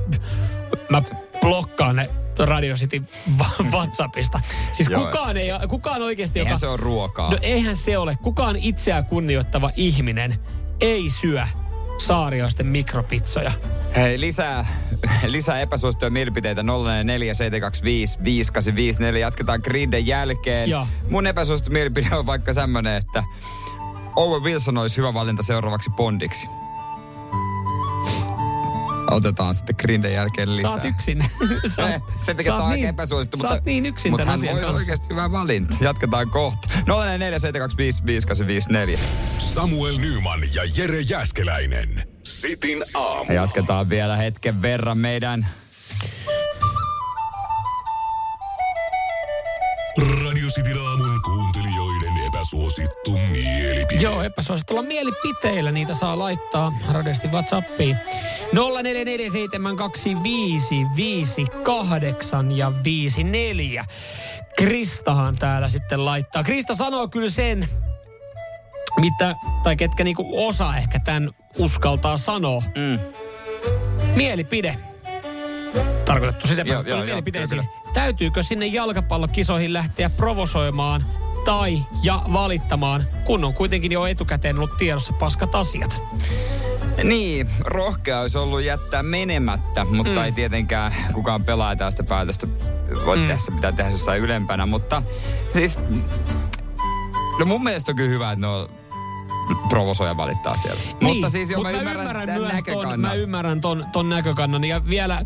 [0.90, 1.02] mä
[1.44, 3.04] blokkaan ne Radio City
[3.72, 4.40] WhatsAppista.
[4.72, 5.06] Siis Joo.
[5.06, 6.60] kukaan ei, kukaan oikeasti, Eihän joka...
[6.60, 7.32] se on ruokaa.
[7.32, 8.18] No eihän se ole.
[8.22, 10.40] Kukaan itseään kunnioittava ihminen
[10.82, 11.48] ei syö
[11.98, 13.52] saarioisten mikropizzoja.
[13.96, 14.66] Hei, lisää,
[15.28, 16.66] lisää epäsuosittuja mielipiteitä 0447255854.
[19.18, 20.70] Jatketaan Grinden jälkeen.
[20.70, 20.88] Joo.
[21.10, 23.24] Mun epäsuosittu mielipide on vaikka semmonen, että
[24.16, 26.48] Owen Wilson olisi hyvä valinta seuraavaksi Bondiksi.
[29.12, 30.72] Otetaan sitten Grinden jälkeen lisää.
[30.72, 31.26] Sä oot yksin.
[31.76, 34.72] sä, Eh, Sen takia tämä on aika niin- epäsuosittu, mutta, niin yksin mutta hän kanssa.
[34.72, 35.76] oikeasti hyvä valinta.
[35.82, 36.68] Jatketaan kohta.
[38.96, 39.00] 0447255854.
[39.38, 42.08] Samuel Nyman ja Jere Jäskeläinen.
[42.24, 43.26] Sitin aamu.
[43.28, 45.48] Ja jatketaan vielä hetken verran meidän
[50.24, 51.13] Radio Cityn aamun
[52.54, 54.02] epäsuosittu mielipide.
[54.02, 57.98] Joo, epäsuositulla mielipiteillä niitä saa laittaa radiosti WhatsAppiin.
[58.54, 58.58] 04472558
[62.56, 63.86] ja 54.
[64.58, 66.44] Kristahan täällä sitten laittaa.
[66.44, 67.70] Krista sanoo kyllä sen,
[69.00, 72.64] mitä, tai ketkä niinku osa ehkä tämän uskaltaa sanoa.
[72.76, 73.00] Mm.
[74.16, 74.78] Mielipide.
[76.06, 77.70] Tarkoitettu siis Joo, joo, epäsuositulla joo, mielipiteisiin.
[77.94, 85.14] Täytyykö sinne jalkapallokisoihin lähteä provosoimaan tai ja valittamaan, kun on kuitenkin jo etukäteen ollut tiedossa
[85.14, 86.02] paskat asiat?
[87.04, 90.24] Niin, rohkea olisi ollut jättää menemättä, mutta mm.
[90.24, 92.48] ei tietenkään kukaan pelaaja tästä päätöstä
[93.06, 93.38] voi mm.
[93.38, 94.66] se, pitää tehdä jossain ylempänä.
[94.66, 95.04] Mutta
[95.54, 95.78] siis,
[97.40, 98.70] no mun mielestä on kyllä hyvä, että no
[99.70, 100.82] provosoja valittaa siellä.
[100.84, 104.10] Niin, mutta siis jo mut mä, ymmärrän, ymmärrän tämän myös ton, mä ymmärrän ton, ton
[104.10, 104.64] näkökannan.
[104.64, 105.22] Ja vielä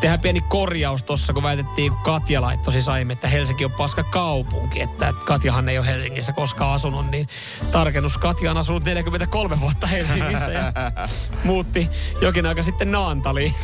[0.00, 4.80] tehdään pieni korjaus tuossa, kun väitettiin Katja laittoi siis aiemmin, että Helsinki on paska kaupunki.
[4.80, 7.28] Että Katjahan ei ole Helsingissä koskaan asunut, niin
[7.72, 8.18] tarkennus.
[8.18, 10.72] Katja on asunut 43 vuotta Helsingissä ja
[11.44, 11.88] muutti
[12.20, 13.54] jokin aika sitten Naantaliin.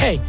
[0.00, 0.20] Hei,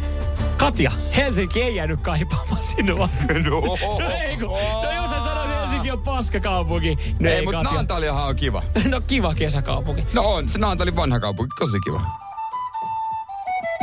[0.56, 3.08] Katja, Helsinki ei jäänyt kaipaamaan sinua.
[3.44, 3.60] No,
[4.04, 4.48] no ei kun,
[4.82, 7.16] no jos sä sanoit, että Helsinki on paska kaupunki.
[7.20, 7.62] No ei, ei, mutta.
[7.62, 8.62] Naantaliahan on kiva.
[8.90, 10.06] No kiva kesäkaupunki.
[10.12, 12.00] No on, se Naantali vanha kaupunki, tosi kiva.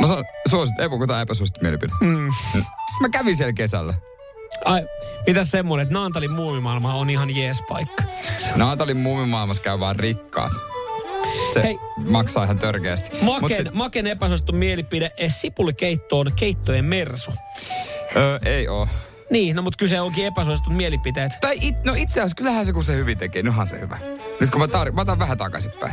[0.00, 1.92] Mä sanon, suosit, ei puhuta epäsuosittu mielipide.
[2.00, 2.32] Mm.
[3.00, 3.94] Mä kävin siellä kesällä.
[4.64, 4.86] Ai,
[5.26, 8.02] mitäs semmoinen, että Naantalin muumimaailma on ihan jees paikka.
[8.56, 10.52] Naantalin muumimaailmassa käy vaan rikkaat.
[11.54, 11.78] Se Hei.
[11.96, 13.16] maksaa ihan törkeästi.
[13.22, 17.32] Mut Maken, sit- maken epäsuosittu mielipide, eh, sipulikeitto on keittojen mersu.
[18.16, 18.88] Öö, ei oo.
[19.30, 21.32] Niin, no mutta kyse onkin epäsuositut mielipiteet.
[21.40, 23.98] Tai it, no itse asiassa kyllähän se kun se hyvin tekee, onhan se hyvä.
[24.40, 25.92] Nyt kun mä, tar- mä otan vähän takaisinpäin.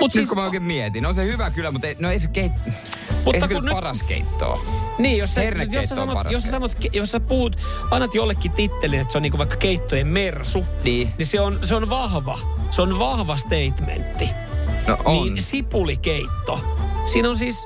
[0.00, 2.28] Mut siis, kun mä oikein mietin, on se hyvä kyllä, mutta ei, no ei se
[2.28, 2.52] keit...
[3.24, 4.60] Mutta ei se kun nyt- paras keittoa.
[4.98, 7.56] niin, jos sä, jos sä sanot, jos sä, sanot, jos sä puhut,
[7.90, 11.10] annat jollekin tittelin, että se on niinku vaikka keittojen mersu, Niin.
[11.18, 12.38] niin se on, se on vahva.
[12.70, 14.28] Se on vahva statementti.
[14.86, 15.34] No on.
[15.34, 16.60] Niin sipulikeitto.
[17.06, 17.64] Siinä on siis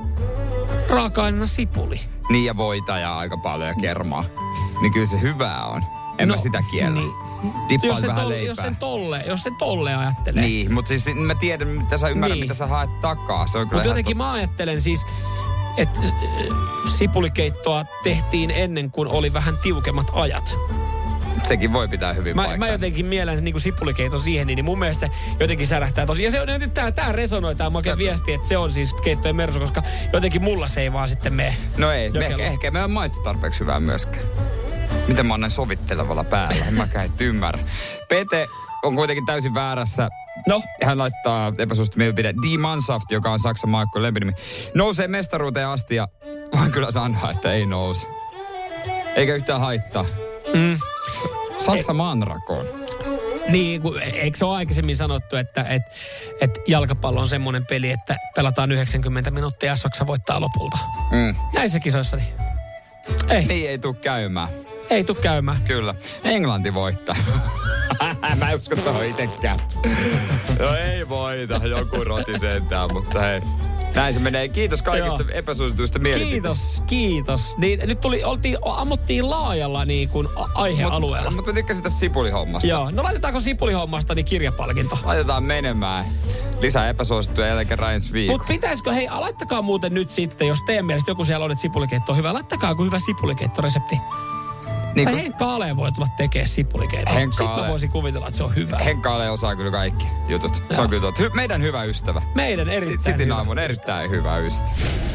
[0.88, 2.00] raaka-aineena sipuli.
[2.30, 4.24] Niin ja voita ja aika paljon ja kermaa.
[4.82, 5.84] Niin kyllä se hyvää on.
[6.18, 7.00] En No, mä sitä kiellä.
[7.00, 7.10] niin.
[7.68, 8.50] Dippaa Jos sen, vähän tolle, leipää.
[8.50, 10.42] jos, sen tolle, jos sen tolle ajattelee.
[10.42, 12.44] Niin, mutta siis mä tiedän, mitä sä ymmärrät, Niin.
[12.44, 13.46] mitä sä haet takaa.
[13.46, 15.06] Se on kyllä Mutta ihan jotenkin mä ajattelen siis,
[15.76, 16.56] että äh,
[16.96, 20.44] sipulikeittoa tehtiin ennen kuin oli vähän tiukemmat ajat.
[20.44, 21.48] totta.
[21.48, 22.66] Sekin voi pitää hyvin Mä, paikkaansa.
[22.66, 26.22] mä jotenkin mielen niin sipulikeiton siihen, niin mun mielestä se jotenkin särähtää tosi.
[26.24, 29.36] Ja se on nyt tää, tää resonoi tää make viesti, että se on siis keittojen
[29.36, 29.82] mersu, koska
[30.12, 31.56] jotenkin mulla se ei vaan sitten mene.
[31.76, 34.24] No ei, me ehkä, ehkä me on maistu tarpeeksi hyvää myöskään.
[35.08, 36.64] Miten mä oon näin sovittelevalla päällä?
[36.68, 37.60] En mäkään et ymmärrä.
[38.08, 38.46] Pete
[38.82, 40.08] on kuitenkin täysin väärässä.
[40.48, 40.62] No?
[40.84, 42.34] Hän laittaa epäsuosittu mielipide.
[42.42, 44.32] Die Mannschaft, joka on Saksan maakkojen lempinimi,
[44.74, 46.08] nousee mestaruuteen asti ja
[46.56, 48.06] voin kyllä sanoa, että ei nouse.
[49.16, 50.04] Eikä yhtään haittaa.
[50.54, 50.78] Mm.
[51.58, 52.66] Saksa maanrakoon.
[53.48, 55.82] Niin, kun, eikö se ole aikaisemmin sanottu, että et,
[56.40, 60.78] et jalkapallo on semmoinen peli, että pelataan 90 minuuttia ja Saksa voittaa lopulta.
[61.10, 61.34] Mm.
[61.54, 62.34] Näissä kisoissa niin.
[63.28, 64.48] Ei, Niin ei tuu käymään.
[64.90, 65.62] Ei tuu käymään.
[65.66, 65.94] Kyllä.
[66.24, 67.16] Englanti voittaa.
[68.38, 69.58] Mä en usko tuohon itekään.
[70.58, 73.40] No ei voita, joku roti sentään, mutta hei.
[73.94, 74.48] Näin se menee.
[74.48, 75.30] Kiitos kaikista Joo.
[75.32, 76.42] epäsuosituista mielipiteistä.
[76.42, 77.56] Kiitos, kiitos.
[77.56, 81.30] Niin, nyt tuli, oltiin, ammuttiin laajalla niin kuin aihealueella.
[81.30, 82.68] Mutta mä tykkäsin tästä sipulihommasta.
[82.68, 84.98] Joo, no laitetaanko sipulihommasta niin kirjapalkinto?
[85.04, 86.04] Laitetaan menemään.
[86.60, 88.38] Lisää epäsuosittuja jälleen kerran ensi viikolla.
[88.38, 92.12] Mutta pitäisikö, hei, laittakaa muuten nyt sitten, jos teidän mielestä joku siellä on, että sipulikeitto
[92.12, 93.96] on hyvä, laittakaa joku hyvä sipulikeittoresepti.
[94.94, 97.14] Niin kun- Henkka Ale voi tulla tekemään sipulikeittoa.
[97.14, 97.62] Henkka Sitten Ale.
[97.62, 98.78] mä voisin kuvitella, että se on hyvä.
[98.78, 100.62] Henkka Ale osaa kyllä kaikki jutut.
[100.70, 101.22] Se on kyllä totta.
[101.22, 102.22] Hy- meidän hyvä ystävä.
[102.34, 103.36] Meidän erittäin Sitin hyvä.
[103.36, 104.70] aamun erittäin hyvä ystävä.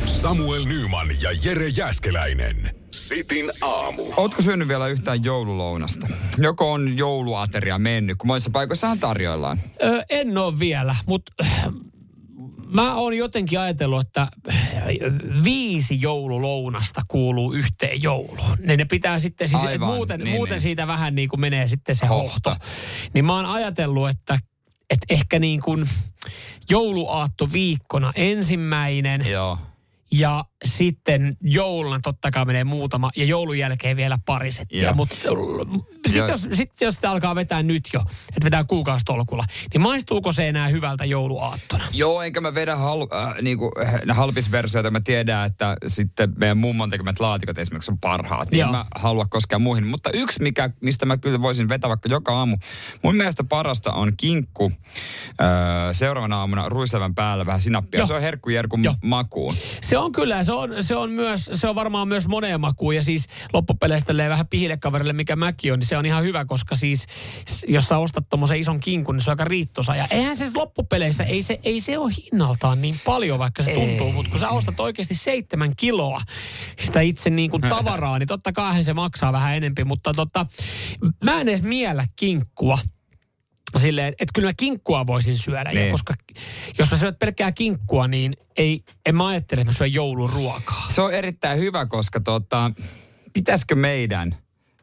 [0.05, 2.75] Samuel Nyman ja Jere Jäskeläinen.
[2.91, 4.03] Sitin aamu.
[4.17, 6.07] Ootko syönyt vielä yhtään joululounasta?
[6.37, 9.59] Joko on jouluateria mennyt, kun monissa paikoissahan tarjoillaan.
[9.83, 11.45] Ö, en ole vielä, mutta
[12.73, 14.27] mä oon jotenkin ajatellut, että
[15.43, 18.57] viisi joululounasta kuuluu yhteen jouluun.
[18.59, 20.61] Ne, ne pitää sitten, siis, Aivan, muuten, niin, muuten niin.
[20.61, 22.49] siitä vähän niin kuin menee sitten se Hohto.
[22.49, 22.65] hohto.
[23.13, 24.39] Niin mä oon ajatellut, että
[24.89, 25.89] että ehkä niin kuin
[26.69, 29.57] jouluaatto viikkona ensimmäinen Joo.
[30.11, 34.93] ja sitten jouluna totta kai menee muutama ja joulun jälkeen vielä pari settiä.
[34.93, 35.15] Mutta
[36.13, 39.43] sitten jos, sit, jos sitä alkaa vetää nyt jo, että vetää kuukausitolkulla,
[39.73, 41.83] niin maistuuko se enää hyvältä jouluaattona?
[41.93, 44.91] Joo, enkä mä vedä hal, äh, niinku, äh, halpisversioita.
[44.91, 48.51] Mä tiedän, että sitten meidän mummon tekemät laatikot esimerkiksi on parhaat.
[48.51, 48.67] Niin Joo.
[48.69, 49.87] en mä halua koskaan muihin.
[49.87, 52.57] Mutta yksi, mikä, mistä mä kyllä voisin vetää vaikka joka aamu.
[53.03, 54.71] Mun mielestä parasta on kinkku.
[55.41, 55.47] Äh,
[55.91, 57.99] seuraavana aamuna ruislevän päällä vähän sinappia.
[57.99, 58.07] Joo.
[58.07, 58.95] Se on herkkujerkun Joo.
[59.03, 59.53] makuun.
[59.81, 63.03] Se on kyllä, se on, se on, myös, se on varmaan myös moneen makuun ja
[63.03, 67.05] siis loppupeleistä vähän pihillekaverille, mikä mäkin on, niin se on ihan hyvä, koska siis
[67.67, 69.95] jos sä ostat tommosen ison kinkun, niin se on aika riittosa.
[69.95, 73.73] Ja eihän se siis loppupeleissä, ei se, ei se ole hinnaltaan niin paljon, vaikka se
[73.73, 76.21] tuntuu, mutta kun sä ostat oikeasti seitsemän kiloa
[76.79, 80.45] sitä itse niin kuin tavaraa, niin totta kai se maksaa vähän enempi, mutta tota,
[81.23, 82.79] mä en edes miellä kinkkua
[83.77, 85.85] silleen, että kyllä mä kinkkua voisin syödä, Niin.
[85.85, 86.13] jo, koska
[86.79, 90.87] jos mä syöt pelkkää kinkkua, niin ei, en mä ajattele, että mä syön jouluruokaa.
[90.89, 92.71] Se on erittäin hyvä, koska tota,
[93.33, 94.35] pitäisikö meidän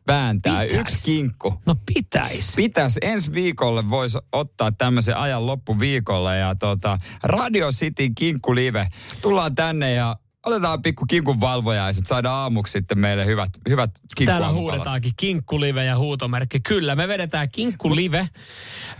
[0.06, 0.80] vääntää Pitäis.
[0.80, 1.54] yksi kinkku?
[1.66, 2.52] No pitäis.
[2.56, 3.00] Pitäisi.
[3.02, 8.88] Ensi viikolle voisi ottaa tämmöisen ajan loppuviikolle ja tota, Radio City Kinkku Live.
[9.22, 13.90] Tullaan tänne ja otetaan pikku kinkun valvojaiset, saadaan aamuksi sitten meille hyvät, hyvät
[14.24, 16.60] Täällä huudetaankin kinkkulive ja huutomerkki.
[16.60, 18.28] Kyllä, me vedetään kinkkulive.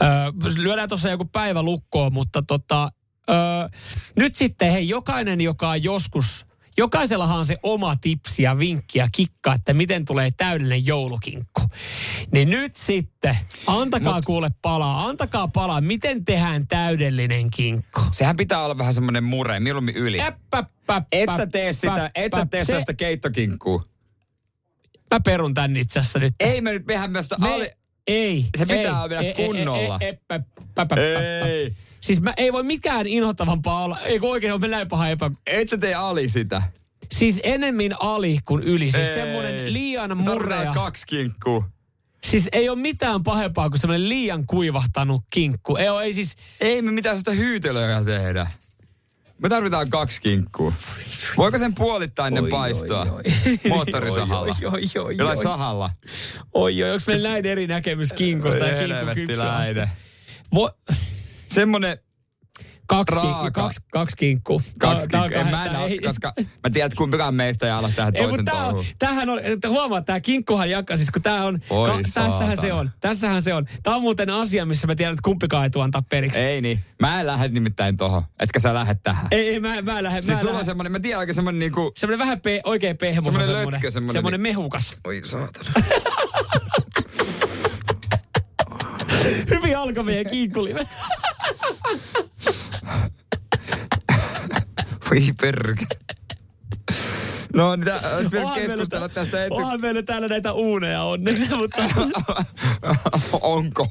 [0.03, 0.09] Öö,
[0.57, 2.93] lyödään tuossa joku päivä lukkoon, mutta tota,
[3.31, 3.37] öö,
[4.17, 6.47] nyt sitten hei, jokainen, joka on joskus,
[6.79, 11.63] jokaisellahan on se oma tipsi ja vinkki ja kikka, että miten tulee täydellinen joulukinkku.
[12.33, 18.01] Niin nyt sitten, antakaa Mut, kuule palaa, antakaa palaa, miten tehdään täydellinen kinkku.
[18.13, 20.21] Sehän pitää olla vähän semmoinen mure, mieluummin yli.
[20.21, 20.65] Äppä,
[21.13, 23.83] Et sä tee sitä, et sä tee sellaista keittokinkkuu.
[25.11, 26.35] Mä perun tän itse asiassa nyt.
[26.41, 27.71] Ei me nyt tehdä myös Me, ali...
[28.07, 28.47] ei.
[28.59, 29.99] Se pitää ei, mennä ei, ei, kunnolla.
[30.01, 30.39] Ei, ei, pä,
[30.75, 31.01] pä, pä, pä,
[31.47, 31.73] Ei.
[32.01, 33.99] Siis mä, ei voi mikään inhottavampaa olla.
[34.01, 35.31] Ei kun oikein on näin paha epä...
[35.47, 36.63] Et sä tee ali sitä.
[37.13, 38.91] Siis enemmän ali kuin yli.
[38.91, 39.15] Siis Ei.
[39.15, 40.73] semmonen liian murrea.
[40.75, 41.65] kaksi kinkkuu.
[42.25, 45.77] Siis ei ole mitään pahempaa kuin semmoinen liian kuivahtanut kinkku.
[45.77, 46.37] Ei, oo, ei siis...
[46.61, 48.47] Ei me mitään sitä hyytelöä tehdä.
[49.39, 50.73] Me tarvitaan kaksi kinkkua.
[51.37, 53.01] Voiko sen puolittain Oi, paistoa?
[53.01, 53.59] oi, oi.
[53.69, 54.57] Moottorisahalla.
[54.63, 55.43] Oi, oi, oi, Jollain oi.
[55.43, 55.91] sahalla.
[56.55, 59.91] Oi, oi, onko meillä näin eri näkemys kinkusta ja kinkun Helvettiläinen.
[61.57, 61.99] Semmonen
[62.87, 63.43] kaksi, Raaka.
[63.43, 64.61] kinkku, kaksi, kaksi kinkkua.
[64.79, 65.45] kaksi Tää on kinkkua.
[65.47, 68.23] En mä en ole, ei- koska mä tiedän, että kumpikaan meistä ei ala tähän Ei,
[68.23, 71.59] toisen tää on, tämähän on, että huomaa, että tämä kinkkuhan jakaa, siis kun tämä on,
[71.71, 73.67] Oi ka, tässähän se on, tässähän se on.
[73.83, 76.41] Tämä on muuten asia, missä mä tiedän, että kumpikaan ei tuo antaa periksi.
[76.41, 76.81] Ei niin.
[77.01, 78.23] Mä en lähde nimittäin tohon.
[78.41, 79.27] Etkä sä lähde tähän.
[79.31, 80.65] ei, ei mä, mä lähden, Siis mä sulla on lähden.
[80.65, 81.93] semmonen, mä tiedän oikein semmonen niinku...
[81.97, 84.93] Semmoinen vähän pe, oikein pehmosa Semmoinen semmoinen, lötkö, semmoinen semmoinen niin- mehukas.
[85.07, 85.71] Oi saatana.
[89.51, 90.87] Hyvin alkoi meidän kinkkulive.
[95.11, 95.87] Voi perke.
[97.55, 99.55] No, tää, olisi pitänyt meillä keskustella tää- tästä etu...
[99.55, 101.83] Onhan meillä täällä näitä uuneja onneksi, mutta...
[103.41, 103.89] Onko?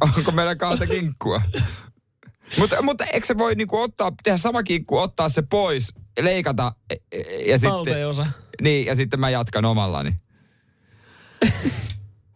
[0.00, 1.42] Onko meillä kahta kinkkua?
[2.58, 6.96] Mutta, mutta eikö se voi niinku ottaa, tehdä sama kinkku, ottaa se pois, leikata e-
[7.12, 7.72] e- ja sitten...
[7.72, 8.26] Valtaosa.
[8.62, 10.14] Niin, ja sitten mä jatkan omallani.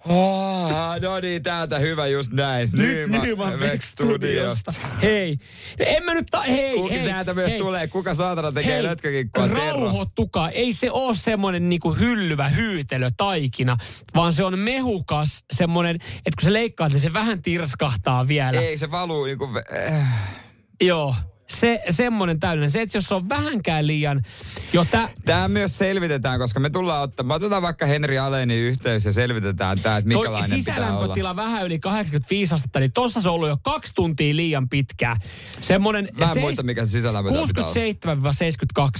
[0.08, 0.70] Oh,
[1.02, 2.70] no niin, täältä hyvä just näin.
[2.72, 4.72] Nyt Nyman Vex Studiosta.
[5.02, 5.38] Hei,
[5.78, 7.58] en mä nyt ta- hei, Kuka hei, täältä myös hei.
[7.58, 9.48] tulee, kuka saatana tekee Hei, lötkäkinkkua?
[9.48, 9.58] Tervo.
[9.60, 10.50] rauhoittukaa.
[10.50, 13.76] Ei se ole semmoinen niinku hyllyvä hyytelö taikina,
[14.14, 18.60] vaan se on mehukas semmoinen, että kun sä leikkaat, niin se vähän tirskahtaa vielä.
[18.60, 19.48] Ei, se valuu niinku...
[19.92, 20.08] äh.
[20.80, 21.14] Joo.
[21.48, 22.70] Se, semmoinen täydellinen.
[22.70, 24.22] Se, että jos on vähänkään liian...
[24.72, 29.12] Jo tä, Tämä myös selvitetään, koska me tullaan ottamaan, otetaan vaikka Henri Alenin yhteys ja
[29.12, 30.84] selvitetään tämä, että minkälainen pitää olla.
[30.86, 35.16] sisälämpötila vähän yli 85 astetta, niin tossa se on ollut jo kaksi tuntia liian pitkää.
[35.60, 37.72] Semmoinen Mä en seis- muista, mikä se sisälämpötila pitää olla.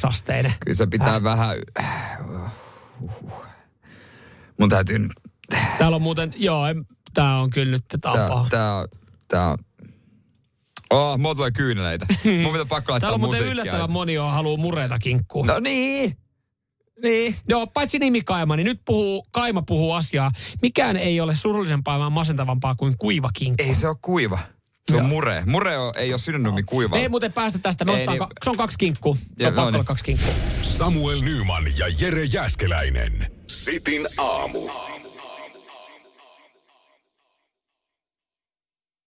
[0.04, 0.54] 67-72 asteinen.
[0.60, 1.22] Kyllä se pitää Äh.
[1.22, 1.56] vähän...
[4.60, 5.12] Mun täytyy nyt...
[5.78, 8.46] Täällä on muuten, joo, en- tää on kyllä nyt Tää, tapa.
[8.50, 8.88] tää, on-
[9.28, 9.58] tää on...
[10.92, 12.06] Oh, mulla tulee kyyneleitä.
[12.42, 15.44] Mun pitää pakko laittaa Täällä on muuten yllättävän moni on haluu mureta kinkkuu.
[15.44, 16.16] No niin.
[17.02, 17.36] Niin.
[17.48, 20.30] Joo, paitsi nimi Kaima, niin nyt puhuu, Kaima puhuu asiaa.
[20.62, 23.62] Mikään ei ole surullisempaa ja masentavampaa kuin kuiva kinkku.
[23.68, 24.38] Ei se ole kuiva.
[24.90, 25.08] Se on Joo.
[25.08, 25.42] mure.
[25.46, 26.96] Mure on, ei ole synonyymi kuiva.
[26.96, 27.84] Me ei muuten päästä tästä.
[27.84, 28.18] Me Ei niin.
[28.18, 29.14] ka- se on kaksi kinkkua.
[29.16, 29.74] Se Ja, on no pakko niin.
[29.76, 30.32] olla kaksi kinkkua.
[30.62, 33.26] Samuel Nyman ja Jere Jäskeläinen.
[33.46, 34.58] Sitin aamu.